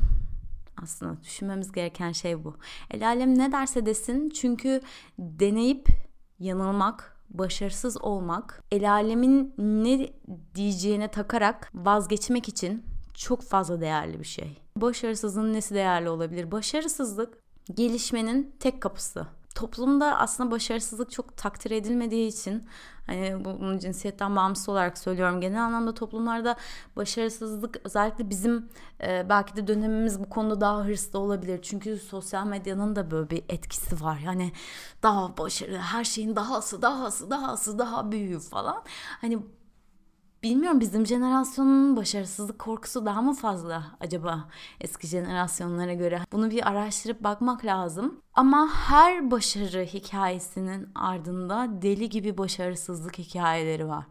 Aslında 0.83 1.23
düşünmemiz 1.23 1.71
gereken 1.71 2.11
şey 2.11 2.43
bu. 2.43 2.55
El 2.91 3.07
alem 3.07 3.37
ne 3.37 3.51
derse 3.51 3.85
desin 3.85 4.29
çünkü 4.29 4.81
deneyip 5.19 5.87
yanılmak, 6.39 7.14
başarısız 7.29 8.01
olmak, 8.01 8.63
el 8.71 8.91
alemin 8.91 9.53
ne 9.57 10.09
diyeceğine 10.55 11.07
takarak 11.07 11.71
vazgeçmek 11.73 12.49
için 12.49 12.83
çok 13.13 13.41
fazla 13.41 13.81
değerli 13.81 14.19
bir 14.19 14.25
şey. 14.25 14.57
Başarısızlığın 14.77 15.53
nesi 15.53 15.75
değerli 15.75 16.09
olabilir? 16.09 16.51
Başarısızlık 16.51 17.37
gelişmenin 17.73 18.55
tek 18.59 18.81
kapısı. 18.81 19.27
Toplumda 19.55 20.19
aslında 20.19 20.51
başarısızlık 20.51 21.11
çok 21.11 21.37
takdir 21.37 21.71
edilmediği 21.71 22.27
için 22.27 22.67
hani 23.07 23.45
bunu 23.45 23.79
cinsiyetten 23.79 24.35
bağımsız 24.35 24.69
olarak 24.69 24.97
söylüyorum. 24.97 25.41
Genel 25.41 25.63
anlamda 25.63 25.93
toplumlarda 25.93 26.55
başarısızlık 26.95 27.81
özellikle 27.83 28.29
bizim 28.29 28.69
e, 29.03 29.29
belki 29.29 29.55
de 29.55 29.67
dönemimiz 29.67 30.19
bu 30.19 30.29
konuda 30.29 30.61
daha 30.61 30.85
hırslı 30.85 31.19
olabilir. 31.19 31.61
Çünkü 31.61 31.97
sosyal 31.97 32.45
medyanın 32.47 32.95
da 32.95 33.11
böyle 33.11 33.29
bir 33.29 33.43
etkisi 33.49 34.01
var. 34.01 34.19
Yani 34.25 34.51
daha 35.03 35.37
başarı, 35.37 35.77
her 35.77 36.03
şeyin 36.03 36.35
dahası, 36.35 36.81
dahası, 36.81 37.29
dahası, 37.29 37.79
daha 37.79 38.11
büyüğü 38.11 38.39
falan. 38.39 38.83
Hani 39.21 39.39
Bilmiyorum 40.45 40.79
bizim 40.79 41.05
jenerasyonun 41.05 41.97
başarısızlık 41.97 42.59
korkusu 42.59 43.05
daha 43.05 43.21
mı 43.21 43.33
fazla 43.33 43.83
acaba 43.99 44.49
eski 44.81 45.07
jenerasyonlara 45.07 45.93
göre? 45.93 46.21
Bunu 46.31 46.51
bir 46.51 46.67
araştırıp 46.69 47.23
bakmak 47.23 47.65
lazım. 47.65 48.21
Ama 48.33 48.69
her 48.73 49.31
başarı 49.31 49.85
hikayesinin 49.85 50.89
ardında 50.95 51.67
deli 51.81 52.09
gibi 52.09 52.37
başarısızlık 52.37 53.17
hikayeleri 53.17 53.87
var. 53.87 54.03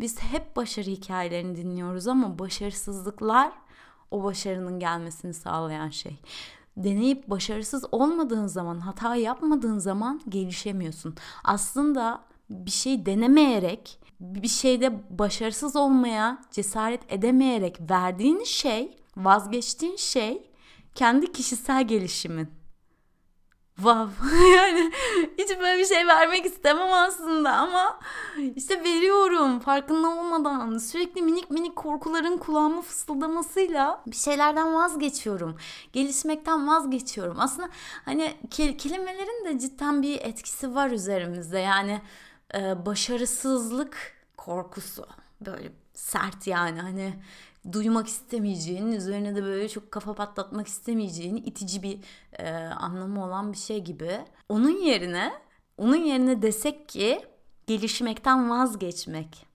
Biz 0.00 0.20
hep 0.20 0.56
başarı 0.56 0.86
hikayelerini 0.86 1.56
dinliyoruz 1.56 2.08
ama 2.08 2.38
başarısızlıklar 2.38 3.52
o 4.10 4.24
başarının 4.24 4.78
gelmesini 4.78 5.34
sağlayan 5.34 5.90
şey 5.90 6.20
deneyip 6.76 7.30
başarısız 7.30 7.84
olmadığın 7.92 8.46
zaman, 8.46 8.80
hata 8.80 9.16
yapmadığın 9.16 9.78
zaman 9.78 10.20
gelişemiyorsun. 10.28 11.14
Aslında 11.44 12.20
bir 12.50 12.70
şey 12.70 13.06
denemeyerek 13.06 14.00
bir 14.20 14.48
şeyde 14.48 15.18
başarısız 15.18 15.76
olmaya 15.76 16.38
cesaret 16.50 17.12
edemeyerek 17.12 17.78
verdiğin 17.90 18.44
şey, 18.44 18.96
vazgeçtiğin 19.16 19.96
şey 19.96 20.50
kendi 20.94 21.32
kişisel 21.32 21.88
gelişimin. 21.88 22.60
Vav 23.78 24.08
yani 24.56 24.92
hiç 25.38 25.48
böyle 25.60 25.78
bir 25.78 25.86
şey 25.86 26.06
vermek 26.06 26.46
istemem 26.46 26.92
aslında 26.92 27.52
ama 27.52 28.00
işte 28.56 28.84
veriyorum 28.84 29.60
farkında 29.60 30.08
olmadan 30.08 30.78
sürekli 30.78 31.22
minik 31.22 31.50
minik 31.50 31.76
korkuların 31.76 32.38
kulağıma 32.38 32.82
fısıldamasıyla 32.82 34.02
bir 34.06 34.16
şeylerden 34.16 34.74
vazgeçiyorum. 34.74 35.56
Gelişmekten 35.92 36.68
vazgeçiyorum. 36.68 37.40
Aslında 37.40 37.68
hani 38.04 38.34
kelimelerin 38.78 39.44
de 39.44 39.58
cidden 39.58 40.02
bir 40.02 40.20
etkisi 40.20 40.74
var 40.74 40.90
üzerimizde 40.90 41.58
yani 41.58 42.00
e, 42.54 42.86
başarısızlık 42.86 44.12
korkusu 44.36 45.06
böyle 45.40 45.72
sert 45.94 46.46
yani 46.46 46.80
hani 46.80 47.14
duymak 47.72 48.06
istemeyeceğin 48.06 48.92
üzerine 48.92 49.36
de 49.36 49.42
böyle 49.42 49.68
çok 49.68 49.90
kafa 49.90 50.14
patlatmak 50.14 50.66
istemeyeceğin 50.66 51.36
itici 51.36 51.82
bir 51.82 51.98
e, 52.32 52.52
anlamı 52.56 53.24
olan 53.24 53.52
bir 53.52 53.58
şey 53.58 53.84
gibi. 53.84 54.20
Onun 54.48 54.80
yerine 54.80 55.32
onun 55.76 55.96
yerine 55.96 56.42
desek 56.42 56.88
ki 56.88 57.26
gelişmekten 57.66 58.50
vazgeçmek 58.50 59.46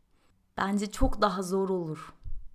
bence 0.57 0.91
çok 0.91 1.21
daha 1.21 1.43
zor 1.43 1.69
olur. 1.69 2.13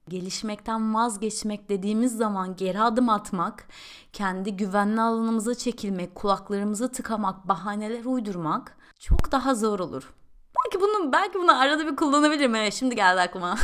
Gelişmekten 0.09 0.95
vazgeçmek 0.95 1.69
dediğimiz 1.69 2.17
zaman 2.17 2.57
geri 2.57 2.81
adım 2.81 3.09
atmak, 3.09 3.69
kendi 4.13 4.57
güvenli 4.57 5.01
alanımıza 5.01 5.55
çekilmek, 5.55 6.15
kulaklarımızı 6.15 6.93
tıkamak, 6.93 7.49
bahaneler 7.49 8.05
uydurmak 8.05 8.77
çok 8.99 9.33
daha 9.33 9.55
zor 9.55 9.81
olur. 9.81 10.15
Belki 10.65 10.81
bunu 10.81 11.13
belki 11.13 11.39
bunu 11.39 11.61
arada 11.61 11.87
bir 11.87 11.97
kullanabilirim. 11.97 12.55
Evet, 12.55 12.75
şimdi 12.75 12.97
geldi 12.97 13.21
aklıma. 13.21 13.57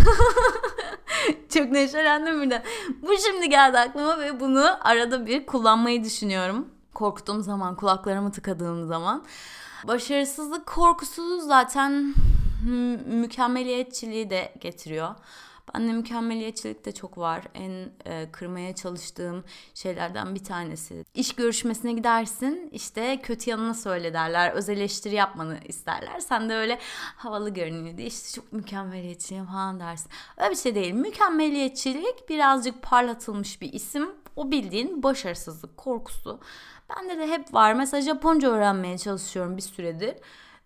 Çok 1.55 1.71
neşelendim 1.71 2.43
birden. 2.43 2.63
Bu 3.03 3.19
şimdi 3.19 3.49
geldi 3.49 3.79
aklıma 3.79 4.19
ve 4.19 4.41
bunu 4.41 4.89
arada 4.89 5.27
bir 5.27 5.47
kullanmayı 5.47 6.05
düşünüyorum. 6.05 6.69
korktuğum 6.95 7.43
zaman, 7.43 7.77
kulaklarımı 7.77 8.33
tıkadığım 8.33 8.87
zaman. 8.87 9.25
Başarısızlık 9.85 10.67
korkusu 10.67 11.41
zaten 11.41 12.15
mükemmeliyetçiliği 13.07 14.31
de 14.31 14.53
getiriyor. 14.61 15.15
Bende 15.75 15.93
mükemmeliyetçilik 15.93 16.85
de 16.85 16.93
çok 16.93 17.19
var. 17.19 17.43
En 17.55 17.91
e, 18.05 18.31
kırmaya 18.33 18.75
çalıştığım 18.75 19.45
şeylerden 19.75 20.35
bir 20.35 20.45
tanesi. 20.45 21.05
İş 21.15 21.33
görüşmesine 21.33 21.93
gidersin 21.93 22.69
işte 22.73 23.21
kötü 23.23 23.51
yanını 23.51 23.75
söyle 23.75 24.13
derler. 24.13 24.53
Öz 24.53 24.69
eleştiri 24.69 25.15
yapmanı 25.15 25.59
isterler. 25.65 26.21
Sen 26.21 26.49
de 26.49 26.55
öyle 26.55 26.79
havalı 27.17 27.51
görünüyor 27.51 27.97
diye 27.97 28.09
işte 28.09 28.41
çok 28.41 28.53
mükemmeliyetçiyim 28.53 29.47
falan 29.47 29.81
dersin. 29.81 30.11
Öyle 30.37 30.51
bir 30.51 30.57
şey 30.57 30.75
değil. 30.75 30.95
Mükemmeliyetçilik 30.95 32.29
birazcık 32.29 32.83
parlatılmış 32.83 33.61
bir 33.63 33.73
isim. 33.73 34.09
O 34.37 34.51
bildiğin 34.51 35.03
başarısızlık 35.03 35.77
korkusu. 35.77 36.41
Bende 36.91 37.19
de 37.19 37.27
hep 37.27 37.55
var. 37.55 37.73
Mesela 37.73 38.01
Japonca 38.01 38.51
öğrenmeye 38.51 38.99
çalışıyorum 38.99 39.57
bir 39.57 39.63
süredir. 39.63 40.15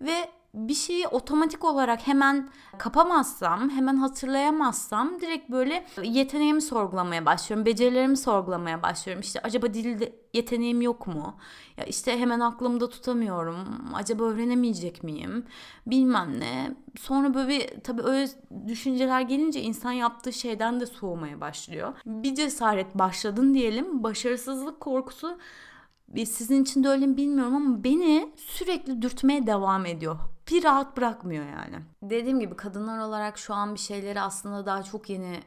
Ve 0.01 0.31
bir 0.55 0.75
şeyi 0.75 1.09
otomatik 1.09 1.65
olarak 1.65 2.07
hemen 2.07 2.49
kapamazsam, 2.79 3.71
hemen 3.71 3.97
hatırlayamazsam 3.97 5.21
direkt 5.21 5.51
böyle 5.51 5.87
yeteneğimi 6.03 6.63
sorgulamaya 6.63 7.27
başlıyorum. 7.27 7.67
Becerilerimi 7.67 8.17
sorgulamaya 8.17 8.83
başlıyorum. 8.83 9.21
İşte 9.21 9.41
acaba 9.41 9.75
dilde 9.75 10.13
yeteneğim 10.35 10.83
yok 10.83 11.07
mu? 11.07 11.37
Ya 11.77 11.85
işte 11.85 12.19
hemen 12.19 12.41
aklımda 12.41 12.89
tutamıyorum. 12.89 13.57
Acaba 13.95 14.25
öğrenemeyecek 14.25 15.03
miyim? 15.03 15.45
Bilmem 15.87 16.41
ne. 16.41 16.77
Sonra 16.99 17.35
böyle 17.35 17.49
bir, 17.49 17.81
tabii 17.81 18.03
öyle 18.03 18.29
düşünceler 18.67 19.21
gelince 19.21 19.61
insan 19.61 19.93
yaptığı 19.93 20.33
şeyden 20.33 20.81
de 20.81 20.87
soğumaya 20.87 21.41
başlıyor. 21.41 21.95
Bir 22.07 22.35
cesaret 22.35 22.95
başladın 22.95 23.55
diyelim. 23.55 24.03
Başarısızlık 24.03 24.81
korkusu 24.81 25.39
sizin 26.27 26.63
için 26.63 26.85
de 26.85 26.89
öyle 26.89 27.07
mi 27.07 27.17
bilmiyorum 27.17 27.55
ama 27.57 27.85
beni 27.85 28.33
sürekli 28.37 29.03
dürtmeye 29.03 29.47
devam 29.47 29.87
ediyor 29.87 30.19
bir 30.51 30.65
rahat 30.65 30.97
bırakmıyor 30.97 31.45
yani. 31.45 31.77
Dediğim 32.03 32.41
gibi 32.41 32.57
kadınlar 32.57 32.99
olarak 32.99 33.39
şu 33.39 33.55
an 33.55 33.75
bir 33.75 33.81
şeyleri 33.81 34.21
aslında 34.21 34.67
daha 34.67 34.83
çok 34.83 35.11
yeni 35.11 35.41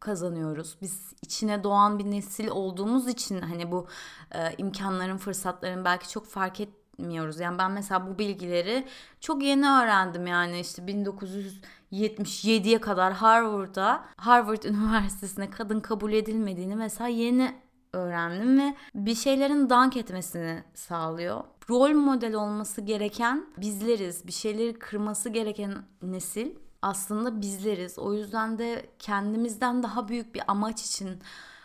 kazanıyoruz. 0.00 0.76
Biz 0.82 1.12
içine 1.22 1.64
doğan 1.64 1.98
bir 1.98 2.04
nesil 2.04 2.48
olduğumuz 2.48 3.08
için 3.08 3.40
hani 3.40 3.72
bu 3.72 3.86
e, 4.34 4.54
imkanların, 4.58 5.16
fırsatların 5.16 5.84
belki 5.84 6.08
çok 6.08 6.26
fark 6.26 6.60
etmiyoruz. 6.60 7.40
Yani 7.40 7.58
ben 7.58 7.70
mesela 7.70 8.06
bu 8.06 8.18
bilgileri 8.18 8.86
çok 9.20 9.42
yeni 9.42 9.70
öğrendim 9.70 10.26
yani 10.26 10.60
işte 10.60 10.82
1977'ye 10.82 12.80
kadar 12.80 13.12
Harvard'da 13.12 14.04
Harvard 14.16 14.62
Üniversitesi'ne 14.64 15.50
kadın 15.50 15.80
kabul 15.80 16.12
edilmediğini 16.12 16.76
mesela 16.76 17.08
yeni 17.08 17.54
öğrendim 17.92 18.58
ve 18.58 18.74
bir 18.94 19.14
şeylerin 19.14 19.70
dank 19.70 19.96
etmesini 19.96 20.62
sağlıyor. 20.74 21.44
Rol 21.70 21.94
model 21.94 22.34
olması 22.34 22.80
gereken 22.80 23.46
bizleriz. 23.56 24.26
Bir 24.26 24.32
şeyleri 24.32 24.78
kırması 24.78 25.28
gereken 25.28 25.74
nesil 26.02 26.50
aslında 26.82 27.40
bizleriz. 27.40 27.98
O 27.98 28.14
yüzden 28.14 28.58
de 28.58 28.86
kendimizden 28.98 29.82
daha 29.82 30.08
büyük 30.08 30.34
bir 30.34 30.42
amaç 30.48 30.86
için 30.86 31.18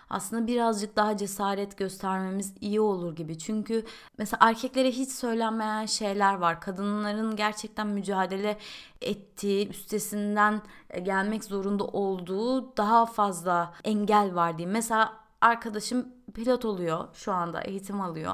aslında 0.09 0.47
birazcık 0.47 0.95
daha 0.95 1.17
cesaret 1.17 1.77
göstermemiz 1.77 2.53
iyi 2.61 2.81
olur 2.81 3.15
gibi. 3.15 3.37
Çünkü 3.37 3.85
mesela 4.17 4.47
erkeklere 4.49 4.91
hiç 4.91 5.11
söylenmeyen 5.11 5.85
şeyler 5.85 6.33
var. 6.33 6.61
Kadınların 6.61 7.35
gerçekten 7.35 7.87
mücadele 7.87 8.57
ettiği, 9.01 9.69
üstesinden 9.69 10.61
gelmek 11.03 11.43
zorunda 11.43 11.83
olduğu 11.83 12.77
daha 12.77 13.05
fazla 13.05 13.73
engel 13.83 14.35
var 14.35 14.57
diyeyim. 14.57 14.73
Mesela 14.73 15.18
arkadaşım 15.41 16.07
pilot 16.33 16.65
oluyor 16.65 17.07
şu 17.13 17.31
anda 17.31 17.61
eğitim 17.61 18.01
alıyor 18.01 18.33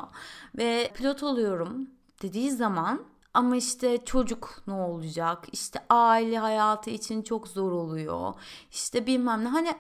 ve 0.58 0.92
pilot 0.94 1.24
oluyorum 1.24 1.90
dediği 2.22 2.52
zaman 2.52 3.06
ama 3.34 3.56
işte 3.56 4.06
çocuk 4.06 4.64
ne 4.68 4.74
olacak? 4.74 5.46
İşte 5.52 5.80
aile 5.90 6.38
hayatı 6.38 6.90
için 6.90 7.22
çok 7.22 7.48
zor 7.48 7.72
oluyor. 7.72 8.34
İşte 8.72 9.08
bilmem 9.08 9.44
ne. 9.44 9.48
Hani 9.48 9.76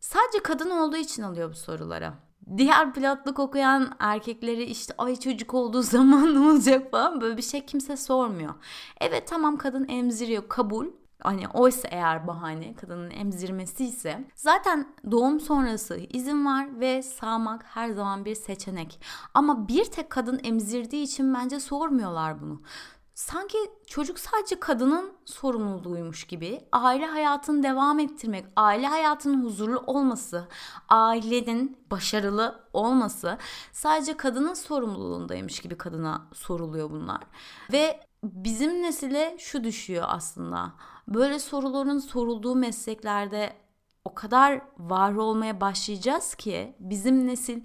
sadece 0.00 0.42
kadın 0.42 0.70
olduğu 0.70 0.96
için 0.96 1.22
alıyor 1.22 1.50
bu 1.50 1.54
soruları. 1.54 2.12
Diğer 2.56 2.94
pilotluk 2.94 3.38
okuyan 3.38 3.96
erkekleri 3.98 4.64
işte 4.64 4.94
ay 4.98 5.16
çocuk 5.16 5.54
olduğu 5.54 5.82
zaman 5.96 6.34
ne 6.34 6.50
olacak 6.50 6.90
falan 6.90 7.20
böyle 7.20 7.36
bir 7.36 7.42
şey 7.42 7.66
kimse 7.66 7.96
sormuyor. 7.96 8.54
Evet 9.00 9.28
tamam 9.28 9.56
kadın 9.56 9.88
emziriyor 9.88 10.48
kabul 10.48 10.86
hani 11.22 11.48
oysa 11.48 11.88
eğer 11.88 12.26
bahane 12.26 12.74
kadının 12.74 13.10
emzirmesi 13.10 13.84
ise 13.84 14.24
zaten 14.34 14.94
doğum 15.10 15.40
sonrası 15.40 15.96
izin 15.96 16.46
var 16.46 16.80
ve 16.80 17.02
sağmak 17.02 17.64
her 17.64 17.90
zaman 17.90 18.24
bir 18.24 18.34
seçenek. 18.34 19.00
Ama 19.34 19.68
bir 19.68 19.84
tek 19.84 20.10
kadın 20.10 20.40
emzirdiği 20.44 21.02
için 21.02 21.34
bence 21.34 21.60
sormuyorlar 21.60 22.40
bunu. 22.40 22.62
Sanki 23.20 23.58
çocuk 23.86 24.18
sadece 24.18 24.60
kadının 24.60 25.12
sorumluluğuymuş 25.24 26.24
gibi 26.24 26.60
aile 26.72 27.06
hayatını 27.06 27.62
devam 27.62 27.98
ettirmek, 27.98 28.46
aile 28.56 28.86
hayatının 28.86 29.44
huzurlu 29.44 29.78
olması, 29.86 30.48
ailenin 30.88 31.78
başarılı 31.90 32.64
olması 32.72 33.38
sadece 33.72 34.16
kadının 34.16 34.54
sorumluluğundaymış 34.54 35.60
gibi 35.60 35.78
kadına 35.78 36.28
soruluyor 36.32 36.90
bunlar. 36.90 37.20
Ve 37.72 38.00
bizim 38.24 38.82
nesile 38.82 39.36
şu 39.38 39.64
düşüyor 39.64 40.04
aslında 40.08 40.72
Böyle 41.10 41.38
soruların 41.38 41.98
sorulduğu 41.98 42.54
mesleklerde 42.54 43.52
o 44.04 44.14
kadar 44.14 44.60
var 44.78 45.14
olmaya 45.14 45.60
başlayacağız 45.60 46.34
ki 46.34 46.76
bizim 46.80 47.26
nesil 47.26 47.62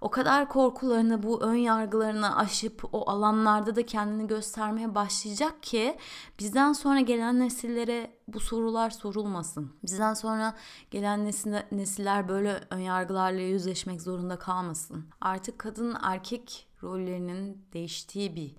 o 0.00 0.10
kadar 0.10 0.48
korkularını, 0.48 1.22
bu 1.22 1.42
ön 1.42 1.54
yargılarını 1.54 2.36
aşıp 2.36 2.84
o 2.92 3.10
alanlarda 3.10 3.76
da 3.76 3.86
kendini 3.86 4.26
göstermeye 4.26 4.94
başlayacak 4.94 5.62
ki 5.62 5.96
bizden 6.38 6.72
sonra 6.72 7.00
gelen 7.00 7.40
nesillere 7.40 8.10
bu 8.28 8.40
sorular 8.40 8.90
sorulmasın. 8.90 9.72
Bizden 9.82 10.14
sonra 10.14 10.54
gelen 10.90 11.24
nesil, 11.24 11.52
nesiller 11.72 12.28
böyle 12.28 12.60
ön 12.70 12.78
yargılarla 12.78 13.40
yüzleşmek 13.40 14.02
zorunda 14.02 14.38
kalmasın. 14.38 15.04
Artık 15.20 15.58
kadın 15.58 15.96
erkek 16.02 16.68
rollerinin 16.82 17.66
değiştiği 17.72 18.36
bir 18.36 18.56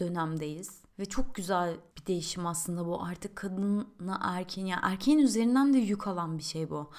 dönemdeyiz 0.00 0.83
ve 0.98 1.04
çok 1.04 1.34
güzel 1.34 1.76
bir 1.98 2.06
değişim 2.06 2.46
aslında 2.46 2.86
bu. 2.86 3.02
Artık 3.02 3.36
kadına 3.36 4.20
erkeğin 4.22 4.66
ya 4.66 4.80
yani 4.82 4.92
erkeğin 4.92 5.18
üzerinden 5.18 5.74
de 5.74 5.78
yük 5.78 6.06
alan 6.06 6.38
bir 6.38 6.42
şey 6.42 6.70
bu. 6.70 6.90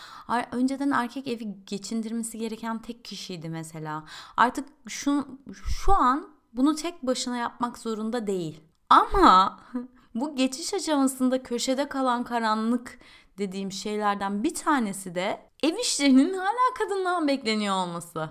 Önceden 0.51 0.91
erkek 0.91 1.27
evi 1.27 1.57
geçindirmesi 1.65 2.37
gereken 2.37 2.81
tek 2.81 3.05
kişiydi 3.05 3.49
mesela. 3.49 4.03
Artık 4.37 4.69
şu 4.87 5.27
şu 5.53 5.93
an 5.93 6.29
bunu 6.53 6.75
tek 6.75 7.03
başına 7.03 7.37
yapmak 7.37 7.77
zorunda 7.77 8.27
değil. 8.27 8.61
Ama 8.89 9.59
bu 10.15 10.35
geçiş 10.35 10.73
aşamasında 10.73 11.43
köşede 11.43 11.89
kalan 11.89 12.23
karanlık 12.23 12.99
dediğim 13.37 13.71
şeylerden 13.71 14.43
bir 14.43 14.53
tanesi 14.55 15.15
de 15.15 15.39
ev 15.63 15.77
işlerinin 15.77 16.33
hala 16.33 16.73
kadından 16.77 17.27
bekleniyor 17.27 17.75
olması. 17.75 18.29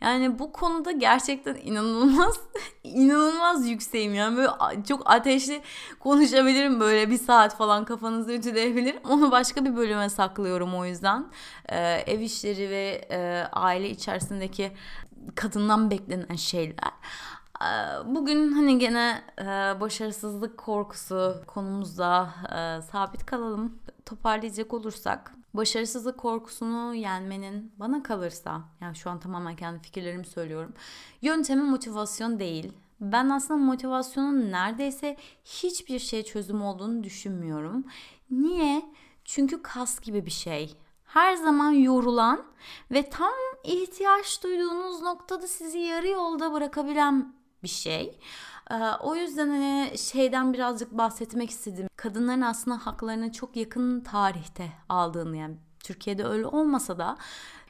Yani 0.00 0.38
bu 0.38 0.52
konuda 0.52 0.92
gerçekten 0.92 1.54
inanılmaz 1.54 2.40
inanılmaz 2.84 3.68
yükseğim 3.68 4.14
yani 4.14 4.36
böyle 4.36 4.50
çok 4.88 5.10
ateşli 5.10 5.62
konuşabilirim 6.00 6.80
böyle 6.80 7.10
bir 7.10 7.18
saat 7.18 7.56
falan 7.56 7.84
kafanızı 7.84 8.32
ütüleyebilirim. 8.32 9.00
Onu 9.08 9.30
başka 9.30 9.64
bir 9.64 9.76
bölüme 9.76 10.08
saklıyorum 10.08 10.74
o 10.74 10.84
yüzden. 10.84 11.26
Ee, 11.68 12.04
ev 12.06 12.20
işleri 12.20 12.70
ve 12.70 13.08
e, 13.10 13.48
aile 13.52 13.90
içerisindeki 13.90 14.72
kadından 15.34 15.90
beklenen 15.90 16.36
şeyler. 16.36 16.92
Ee, 17.62 17.64
bugün 18.14 18.52
hani 18.52 18.78
gene 18.78 19.22
e, 19.38 19.44
başarısızlık 19.80 20.58
korkusu 20.58 21.42
konumuzda 21.46 22.34
e, 22.52 22.82
sabit 22.82 23.26
kalalım. 23.26 23.78
Toparlayacak 24.06 24.74
olursak 24.74 25.34
başarısızlık 25.54 26.18
korkusunu 26.18 26.94
yenmenin 26.94 27.72
bana 27.76 28.02
kalırsa 28.02 28.62
yani 28.80 28.96
şu 28.96 29.10
an 29.10 29.20
tamamen 29.20 29.56
kendi 29.56 29.82
fikirlerimi 29.82 30.26
söylüyorum. 30.26 30.74
Yöntemi 31.22 31.62
motivasyon 31.62 32.38
değil. 32.38 32.72
Ben 33.00 33.28
aslında 33.28 33.64
motivasyonun 33.64 34.52
neredeyse 34.52 35.16
hiçbir 35.44 35.98
şey 35.98 36.22
çözüm 36.22 36.62
olduğunu 36.62 37.04
düşünmüyorum. 37.04 37.84
Niye? 38.30 38.82
Çünkü 39.24 39.62
kas 39.62 40.00
gibi 40.00 40.26
bir 40.26 40.30
şey. 40.30 40.76
Her 41.04 41.34
zaman 41.34 41.70
yorulan 41.70 42.44
ve 42.90 43.10
tam 43.10 43.32
ihtiyaç 43.64 44.42
duyduğunuz 44.42 45.02
noktada 45.02 45.48
sizi 45.48 45.78
yarı 45.78 46.08
yolda 46.08 46.52
bırakabilen 46.52 47.34
bir 47.62 47.68
şey. 47.68 48.18
Ee, 48.70 48.74
o 49.00 49.16
yüzden 49.16 49.48
hani 49.48 49.98
şeyden 49.98 50.52
birazcık 50.52 50.92
bahsetmek 50.92 51.50
istedim. 51.50 51.88
Kadınların 52.04 52.40
aslında 52.40 52.86
haklarını 52.86 53.32
çok 53.32 53.56
yakın 53.56 54.00
tarihte 54.00 54.72
aldığını 54.88 55.36
yani 55.36 55.56
Türkiye'de 55.80 56.24
öyle 56.24 56.46
olmasa 56.46 56.98
da 56.98 57.16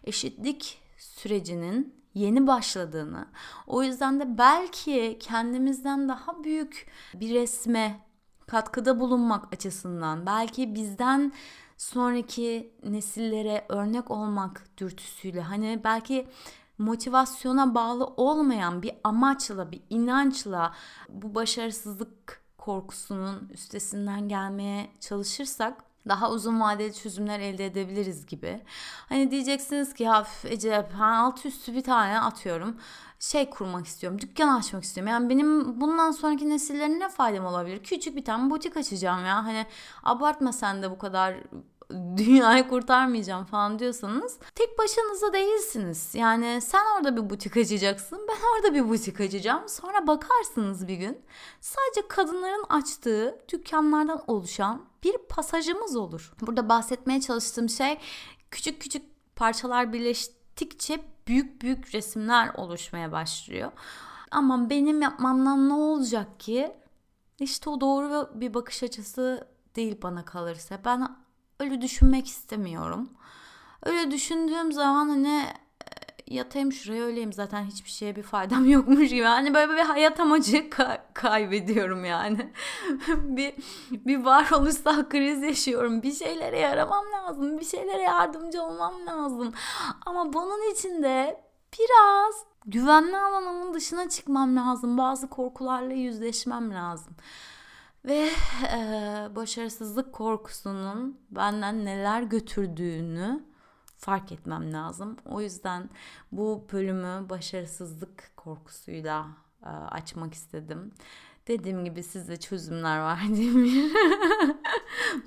eşitlik 0.04 0.82
sürecinin 0.98 1.94
yeni 2.14 2.46
başladığını, 2.46 3.26
o 3.66 3.82
yüzden 3.82 4.20
de 4.20 4.38
belki 4.38 5.18
kendimizden 5.20 6.08
daha 6.08 6.44
büyük 6.44 6.86
bir 7.14 7.34
resme 7.34 8.00
katkıda 8.46 9.00
bulunmak 9.00 9.52
açısından, 9.52 10.26
belki 10.26 10.74
bizden 10.74 11.32
sonraki 11.76 12.74
nesillere 12.84 13.66
örnek 13.68 14.10
olmak 14.10 14.62
dürtüsüyle 14.78 15.40
hani 15.40 15.80
belki 15.84 16.28
motivasyona 16.78 17.74
bağlı 17.74 18.06
olmayan 18.06 18.82
bir 18.82 18.92
amaçla, 19.04 19.72
bir 19.72 19.82
inançla 19.90 20.74
bu 21.08 21.34
başarısızlık 21.34 22.43
korkusunun 22.64 23.48
üstesinden 23.52 24.28
gelmeye 24.28 24.90
çalışırsak 25.00 25.84
daha 26.08 26.30
uzun 26.30 26.60
vadeli 26.60 26.94
çözümler 26.94 27.40
elde 27.40 27.66
edebiliriz 27.66 28.26
gibi. 28.26 28.62
Hani 29.08 29.30
diyeceksiniz 29.30 29.94
ki 29.94 30.02
ya 30.02 30.26
Ece 30.44 30.88
ben 30.94 30.98
alt 30.98 31.46
üstü 31.46 31.74
bir 31.74 31.82
tane 31.82 32.20
atıyorum 32.20 32.76
şey 33.18 33.50
kurmak 33.50 33.86
istiyorum. 33.86 34.20
Dükkan 34.20 34.58
açmak 34.58 34.84
istiyorum. 34.84 35.12
Yani 35.12 35.30
benim 35.30 35.80
bundan 35.80 36.10
sonraki 36.10 36.48
nesillerin 36.48 37.00
ne 37.00 37.08
faydam 37.08 37.46
olabilir? 37.46 37.82
Küçük 37.82 38.16
bir 38.16 38.24
tane 38.24 38.50
butik 38.50 38.76
açacağım 38.76 39.26
ya. 39.26 39.44
Hani 39.44 39.66
abartma 40.02 40.52
sen 40.52 40.82
de 40.82 40.90
bu 40.90 40.98
kadar 40.98 41.34
dünyayı 42.16 42.68
kurtarmayacağım 42.68 43.44
falan 43.44 43.78
diyorsanız 43.78 44.38
tek 44.54 44.78
başınıza 44.78 45.32
değilsiniz. 45.32 46.14
Yani 46.14 46.60
sen 46.60 46.82
orada 46.96 47.16
bir 47.16 47.30
butik 47.30 47.56
açacaksın 47.56 48.20
ben 48.28 48.36
orada 48.54 48.74
bir 48.74 48.88
butik 48.88 49.20
açacağım. 49.20 49.68
Sonra 49.68 50.06
bakarsınız 50.06 50.88
bir 50.88 50.96
gün 50.96 51.22
sadece 51.60 52.08
kadınların 52.08 52.64
açtığı 52.68 53.38
dükkanlardan 53.52 54.22
oluşan 54.26 54.82
bir 55.02 55.18
pasajımız 55.28 55.96
olur. 55.96 56.32
Burada 56.40 56.68
bahsetmeye 56.68 57.20
çalıştığım 57.20 57.68
şey 57.68 57.98
küçük 58.50 58.82
küçük 58.82 59.02
parçalar 59.36 59.92
birleştikçe 59.92 61.00
büyük 61.26 61.62
büyük 61.62 61.94
resimler 61.94 62.54
oluşmaya 62.54 63.12
başlıyor. 63.12 63.72
Ama 64.30 64.70
benim 64.70 65.02
yapmamdan 65.02 65.68
ne 65.68 65.72
olacak 65.72 66.40
ki? 66.40 66.72
İşte 67.38 67.70
o 67.70 67.80
doğru 67.80 68.30
bir 68.34 68.54
bakış 68.54 68.82
açısı 68.82 69.48
değil 69.76 69.98
bana 70.02 70.24
kalırsa. 70.24 70.78
Ben 70.84 71.23
öyle 71.64 71.80
düşünmek 71.80 72.26
istemiyorum. 72.26 73.08
Öyle 73.82 74.10
düşündüğüm 74.10 74.72
zaman 74.72 75.08
hani 75.08 75.46
e, 76.28 76.34
yatayım 76.34 76.72
şuraya 76.72 77.04
öleyim 77.04 77.32
zaten 77.32 77.64
hiçbir 77.64 77.90
şeye 77.90 78.16
bir 78.16 78.22
faydam 78.22 78.64
yokmuş 78.70 79.08
gibi. 79.08 79.22
Hani 79.22 79.54
böyle 79.54 79.72
bir 79.72 79.78
hayat 79.78 80.20
amacı 80.20 80.56
ka- 80.56 81.00
kaybediyorum 81.14 82.04
yani. 82.04 82.52
bir 83.10 83.54
bir 83.90 84.24
varoluşsal 84.24 85.08
kriz 85.08 85.42
yaşıyorum. 85.42 86.02
Bir 86.02 86.12
şeylere 86.12 86.58
yaramam 86.58 87.04
lazım. 87.12 87.58
Bir 87.58 87.64
şeylere 87.64 88.02
yardımcı 88.02 88.62
olmam 88.62 89.06
lazım. 89.06 89.52
Ama 90.06 90.32
bunun 90.32 90.72
için 90.72 91.02
de 91.02 91.40
biraz 91.78 92.34
güvenli 92.66 93.16
alanımın 93.16 93.74
dışına 93.74 94.08
çıkmam 94.08 94.56
lazım. 94.56 94.98
Bazı 94.98 95.28
korkularla 95.28 95.92
yüzleşmem 95.92 96.74
lazım. 96.74 97.16
Ve 98.04 98.30
e, 98.72 98.78
başarısızlık 99.36 100.12
korkusunun 100.12 101.20
benden 101.30 101.84
neler 101.84 102.22
götürdüğünü 102.22 103.44
fark 103.96 104.32
etmem 104.32 104.72
lazım. 104.72 105.16
O 105.24 105.40
yüzden 105.40 105.90
bu 106.32 106.66
bölümü 106.72 107.28
başarısızlık 107.28 108.32
korkusuyla 108.36 109.26
e, 109.62 109.68
açmak 109.68 110.34
istedim. 110.34 110.94
Dediğim 111.48 111.84
gibi 111.84 112.02
sizde 112.02 112.36
çözümler 112.36 112.98
var 112.98 113.20
değil 113.36 113.54
mi? 113.54 113.92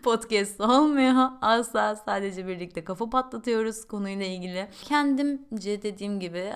podcast 0.03 0.61
olmuyor. 0.61 1.29
Asla 1.41 1.95
sadece 1.95 2.47
birlikte 2.47 2.83
kafa 2.83 3.09
patlatıyoruz 3.09 3.87
konuyla 3.87 4.25
ilgili. 4.25 4.67
Kendimce 4.83 5.81
dediğim 5.81 6.19
gibi 6.19 6.53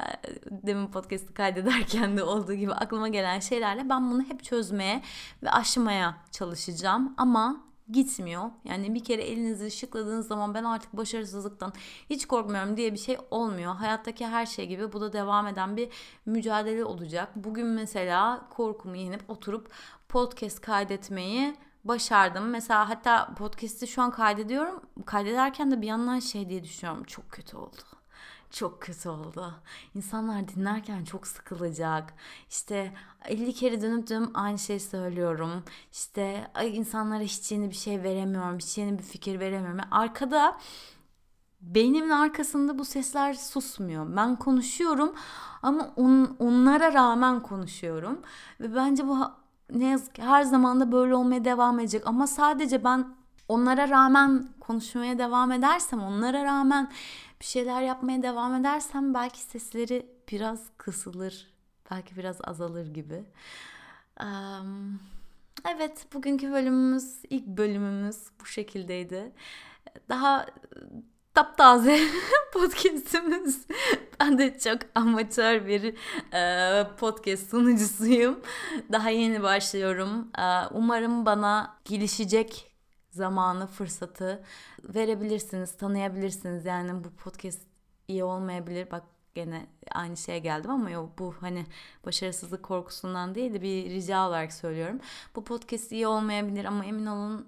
demin 0.52 0.88
podcast'ı 0.88 1.34
kaydederken 1.34 2.18
de 2.18 2.24
olduğu 2.24 2.54
gibi 2.54 2.74
aklıma 2.74 3.08
gelen 3.08 3.40
şeylerle 3.40 3.90
ben 3.90 4.12
bunu 4.12 4.24
hep 4.24 4.44
çözmeye 4.44 5.02
ve 5.44 5.52
aşmaya 5.52 6.18
çalışacağım. 6.32 7.14
Ama 7.18 7.71
gitmiyor. 7.92 8.52
Yani 8.66 8.94
bir 8.94 9.04
kere 9.04 9.22
elinizi 9.22 9.66
ışıkladığınız 9.66 10.28
zaman 10.28 10.54
ben 10.54 10.64
artık 10.64 10.98
başarısızlıktan 10.98 11.74
hiç 12.10 12.26
korkmuyorum 12.26 12.78
diye 12.78 12.94
bir 12.94 12.98
şey 12.98 13.18
olmuyor. 13.32 13.76
Hayattaki 13.76 14.28
her 14.28 14.46
şey 14.46 14.68
gibi 14.68 14.94
bu 14.94 15.02
da 15.02 15.14
devam 15.14 15.48
eden 15.48 15.78
bir 15.78 15.90
mücadele 16.26 16.86
olacak. 16.86 17.30
Bugün 17.36 17.68
mesela 17.68 18.48
korkumu 18.50 18.96
yenip 18.96 19.30
oturup 19.30 19.70
podcast 20.10 20.62
kaydetmeyi 20.62 21.56
başardım. 21.84 22.50
Mesela 22.50 22.90
hatta 22.90 23.34
podcast'i 23.38 23.88
şu 23.88 24.02
an 24.02 24.12
kaydediyorum. 24.12 24.82
Kaydederken 25.06 25.72
de 25.72 25.82
bir 25.82 25.88
yandan 25.88 26.20
şey 26.20 26.50
diye 26.50 26.64
düşünüyorum. 26.64 27.04
Çok 27.04 27.30
kötü 27.32 27.58
oldu 27.58 27.91
çok 28.52 28.82
kötü 28.82 29.10
oldu. 29.10 29.54
İnsanlar 29.96 30.48
dinlerken 30.48 31.04
çok 31.04 31.28
sıkılacak. 31.28 32.14
İşte 32.50 32.94
50 33.26 33.54
kere 33.54 33.82
dönüp 33.82 34.10
dönüp 34.10 34.30
aynı 34.34 34.60
şeyi 34.60 34.80
söylüyorum. 34.80 35.64
İşte 35.92 36.52
insanlara 36.74 37.24
hiç 37.24 37.52
yeni 37.52 37.70
bir 37.70 37.76
şey 37.76 38.04
veremiyorum. 38.04 38.58
Hiç 38.58 38.78
yeni 38.78 38.98
bir 38.98 39.04
fikir 39.04 39.40
veremiyorum. 39.40 39.80
Arkada 39.92 40.58
beynimin 41.62 42.10
arkasında 42.10 42.80
bu 42.80 42.86
sesler 42.86 43.34
susmuyor. 43.34 44.16
Ben 44.18 44.36
konuşuyorum 44.36 45.16
ama 45.64 45.94
on, 45.96 46.36
onlara 46.40 46.94
rağmen 46.94 47.40
konuşuyorum. 47.40 48.20
Ve 48.60 48.76
bence 48.76 49.08
bu 49.08 49.18
ne 49.74 49.86
yazık 49.86 50.16
ki 50.16 50.22
her 50.22 50.44
zaman 50.44 50.80
da 50.80 50.92
böyle 50.92 51.16
olmaya 51.16 51.46
devam 51.46 51.80
edecek. 51.80 52.08
Ama 52.08 52.28
sadece 52.28 52.84
ben 52.84 53.08
onlara 53.48 53.90
rağmen 53.90 54.48
konuşmaya 54.60 55.18
devam 55.18 55.52
edersem, 55.52 56.04
onlara 56.04 56.44
rağmen 56.44 56.92
bir 57.42 57.46
şeyler 57.46 57.82
yapmaya 57.82 58.24
devam 58.24 58.56
edersem 58.56 59.14
belki 59.14 59.40
sesleri 59.40 60.06
biraz 60.32 60.60
kısılır, 60.78 61.54
belki 61.92 62.18
biraz 62.18 62.38
azalır 62.44 62.88
gibi. 62.88 63.24
Evet, 65.76 66.06
bugünkü 66.14 66.52
bölümümüz, 66.52 67.20
ilk 67.30 67.48
bölümümüz 67.48 68.18
bu 68.42 68.46
şekildeydi. 68.46 69.32
Daha 70.10 70.46
taptaze 71.34 72.00
podcastimiz. 72.54 73.66
Ben 74.20 74.38
de 74.38 74.60
çok 74.60 74.78
amatör 74.96 75.68
bir 75.68 75.96
podcast 76.98 77.50
sunucusuyum. 77.50 78.40
Daha 78.92 79.10
yeni 79.10 79.44
başlıyorum. 79.44 80.28
Umarım 80.72 81.26
bana 81.26 81.78
gelişecek 81.86 82.71
zamanı, 83.12 83.68
fırsatı 83.68 84.44
verebilirsiniz, 84.84 85.78
tanıyabilirsiniz. 85.78 86.66
Yani 86.66 87.04
bu 87.04 87.10
podcast 87.10 87.62
iyi 88.08 88.24
olmayabilir. 88.24 88.92
Bak 88.92 89.04
gene 89.36 89.68
aynı 89.92 90.18
şeye 90.18 90.40
geldim 90.40 90.72
ama 90.72 90.90
yok 90.90 91.20
bu 91.20 91.36
hani 91.40 91.66
başarısızlık 92.06 92.64
korkusundan 92.64 93.36
değil 93.36 93.54
de 93.54 93.62
bir 93.62 93.90
rica 93.90 94.28
olarak 94.28 94.54
söylüyorum. 94.54 95.00
Bu 95.36 95.44
podcast 95.44 95.92
iyi 95.92 96.08
olmayabilir 96.08 96.66
ama 96.66 96.86
emin 96.86 97.06
olun 97.06 97.48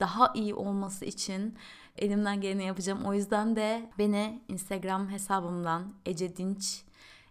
daha 0.00 0.32
iyi 0.34 0.54
olması 0.54 1.04
için 1.04 1.58
elimden 1.98 2.40
geleni 2.40 2.64
yapacağım. 2.64 3.04
O 3.04 3.14
yüzden 3.14 3.56
de 3.56 3.90
beni 3.98 4.42
Instagram 4.48 5.08
hesabımdan 5.10 5.94
Ece 6.06 6.36
Dinç 6.36 6.84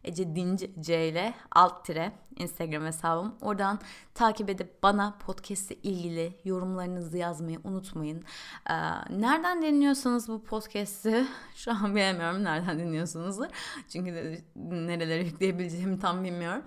Ece 0.03 0.35
Dinc 0.35 0.69
C 0.79 1.07
ile 1.07 1.33
alt 1.51 1.85
tire 1.85 2.11
Instagram 2.39 2.85
hesabım. 2.85 3.35
Oradan 3.41 3.79
takip 4.13 4.49
edip 4.49 4.83
bana 4.83 5.17
podcast 5.25 5.71
ile 5.71 5.79
ilgili 5.83 6.33
yorumlarınızı 6.45 7.17
yazmayı 7.17 7.59
unutmayın. 7.63 8.23
Ee, 8.69 8.73
nereden 9.09 9.61
dinliyorsanız 9.61 10.29
bu 10.29 10.43
podcast'i 10.43 11.25
şu 11.55 11.71
an 11.71 11.95
bilemiyorum 11.95 12.43
nereden 12.43 12.79
dinliyorsunuzdur. 12.79 13.45
Çünkü 13.89 14.13
de 14.13 14.41
nerelere 14.55 15.23
yükleyebileceğimi 15.23 15.99
tam 15.99 16.23
bilmiyorum. 16.23 16.63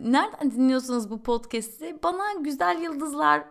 Nereden 0.00 0.50
dinliyorsunuz 0.50 1.10
bu 1.10 1.22
podcast'i? 1.22 1.98
Bana 2.02 2.32
güzel 2.40 2.78
yıldızlar 2.82 3.44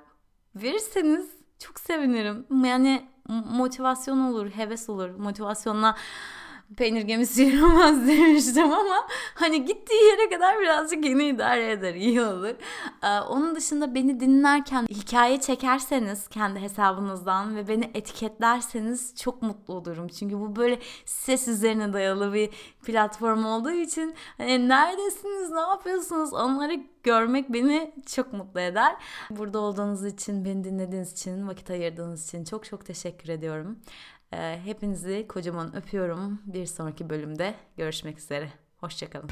verirseniz 0.56 1.30
çok 1.60 1.80
sevinirim. 1.80 2.46
Yani 2.66 3.08
motivasyon 3.30 4.20
olur, 4.20 4.50
heves 4.50 4.90
olur. 4.90 5.10
Motivasyonla 5.10 5.96
peynir 6.78 7.02
gemisi 7.02 7.42
yürümez 7.42 8.08
demiştim 8.08 8.72
ama 8.72 9.08
hani 9.36 9.66
gittiği 9.66 10.04
yere 10.04 10.30
kadar 10.30 10.60
birazcık 10.60 11.06
yine 11.06 11.28
idare 11.28 11.72
eder 11.72 11.94
iyi 11.96 12.22
olur. 12.22 12.56
Ee, 13.04 13.20
onun 13.20 13.56
dışında 13.56 13.96
beni 13.96 14.20
dinlerken 14.20 14.86
hikaye 14.86 15.40
çekerseniz 15.42 16.28
kendi 16.28 16.60
hesabınızdan 16.60 17.56
ve 17.56 17.68
beni 17.68 17.92
etiketlerseniz 17.94 19.16
çok 19.16 19.42
mutlu 19.42 19.74
olurum. 19.74 20.08
Çünkü 20.08 20.40
bu 20.40 20.56
böyle 20.56 20.80
ses 21.06 21.48
üzerine 21.48 21.94
dayalı 21.94 22.34
bir 22.34 22.50
platform 22.86 23.46
olduğu 23.46 23.72
için 23.72 24.16
hani 24.38 24.70
neredesiniz 24.70 25.52
ne 25.52 25.60
yapıyorsunuz 25.60 26.34
onları 26.34 26.74
görmek 27.04 27.54
beni 27.54 27.94
çok 28.06 28.34
mutlu 28.34 28.60
eder. 28.60 28.96
Burada 29.30 29.60
olduğunuz 29.60 30.06
için, 30.06 30.46
beni 30.46 30.64
dinlediğiniz 30.64 31.12
için, 31.12 31.48
vakit 31.48 31.70
ayırdığınız 31.70 32.28
için 32.28 32.44
çok 32.44 32.66
çok 32.66 32.86
teşekkür 32.86 33.30
ediyorum. 33.30 33.80
Ee, 34.34 34.60
hepinizi 34.66 35.26
kocaman 35.28 35.76
öpüyorum. 35.76 36.42
Bir 36.46 36.66
sonraki 36.66 37.10
bölümde 37.10 37.56
görüşmek 37.78 38.20
üzere. 38.20 38.50
Hoşçakalın. 38.78 39.30